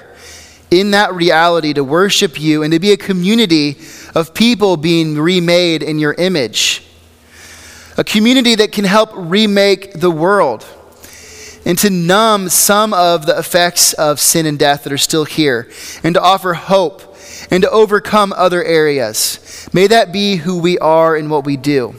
in 0.70 0.90
that 0.90 1.14
reality 1.14 1.72
to 1.72 1.84
worship 1.84 2.40
you 2.40 2.62
and 2.62 2.72
to 2.72 2.78
be 2.78 2.92
a 2.92 2.96
community 2.96 3.78
of 4.14 4.34
people 4.34 4.76
being 4.76 5.18
remade 5.18 5.82
in 5.82 5.98
your 5.98 6.14
image. 6.14 6.84
A 7.96 8.04
community 8.04 8.54
that 8.56 8.72
can 8.72 8.84
help 8.84 9.10
remake 9.14 9.94
the 9.94 10.10
world 10.10 10.66
and 11.68 11.78
to 11.78 11.90
numb 11.90 12.48
some 12.48 12.94
of 12.94 13.26
the 13.26 13.38
effects 13.38 13.92
of 13.92 14.18
sin 14.18 14.46
and 14.46 14.58
death 14.58 14.84
that 14.84 14.92
are 14.92 14.96
still 14.98 15.26
here 15.26 15.70
and 16.02 16.14
to 16.14 16.20
offer 16.20 16.54
hope 16.54 17.14
and 17.50 17.62
to 17.62 17.70
overcome 17.70 18.32
other 18.32 18.64
areas. 18.64 19.68
May 19.72 19.86
that 19.86 20.10
be 20.10 20.36
who 20.36 20.58
we 20.58 20.78
are 20.78 21.14
and 21.14 21.30
what 21.30 21.44
we 21.44 21.58
do. 21.58 21.94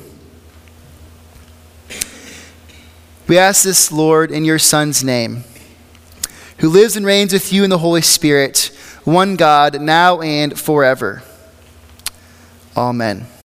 We 3.27 3.37
ask 3.37 3.63
this, 3.63 3.91
Lord, 3.91 4.31
in 4.31 4.43
your 4.43 4.57
Son's 4.57 5.03
name, 5.03 5.43
who 6.57 6.69
lives 6.69 6.95
and 6.97 7.05
reigns 7.05 7.31
with 7.31 7.53
you 7.53 7.63
in 7.63 7.69
the 7.69 7.77
Holy 7.77 8.01
Spirit, 8.01 8.75
one 9.03 9.35
God, 9.35 9.79
now 9.79 10.19
and 10.19 10.59
forever. 10.59 11.21
Amen. 12.75 13.27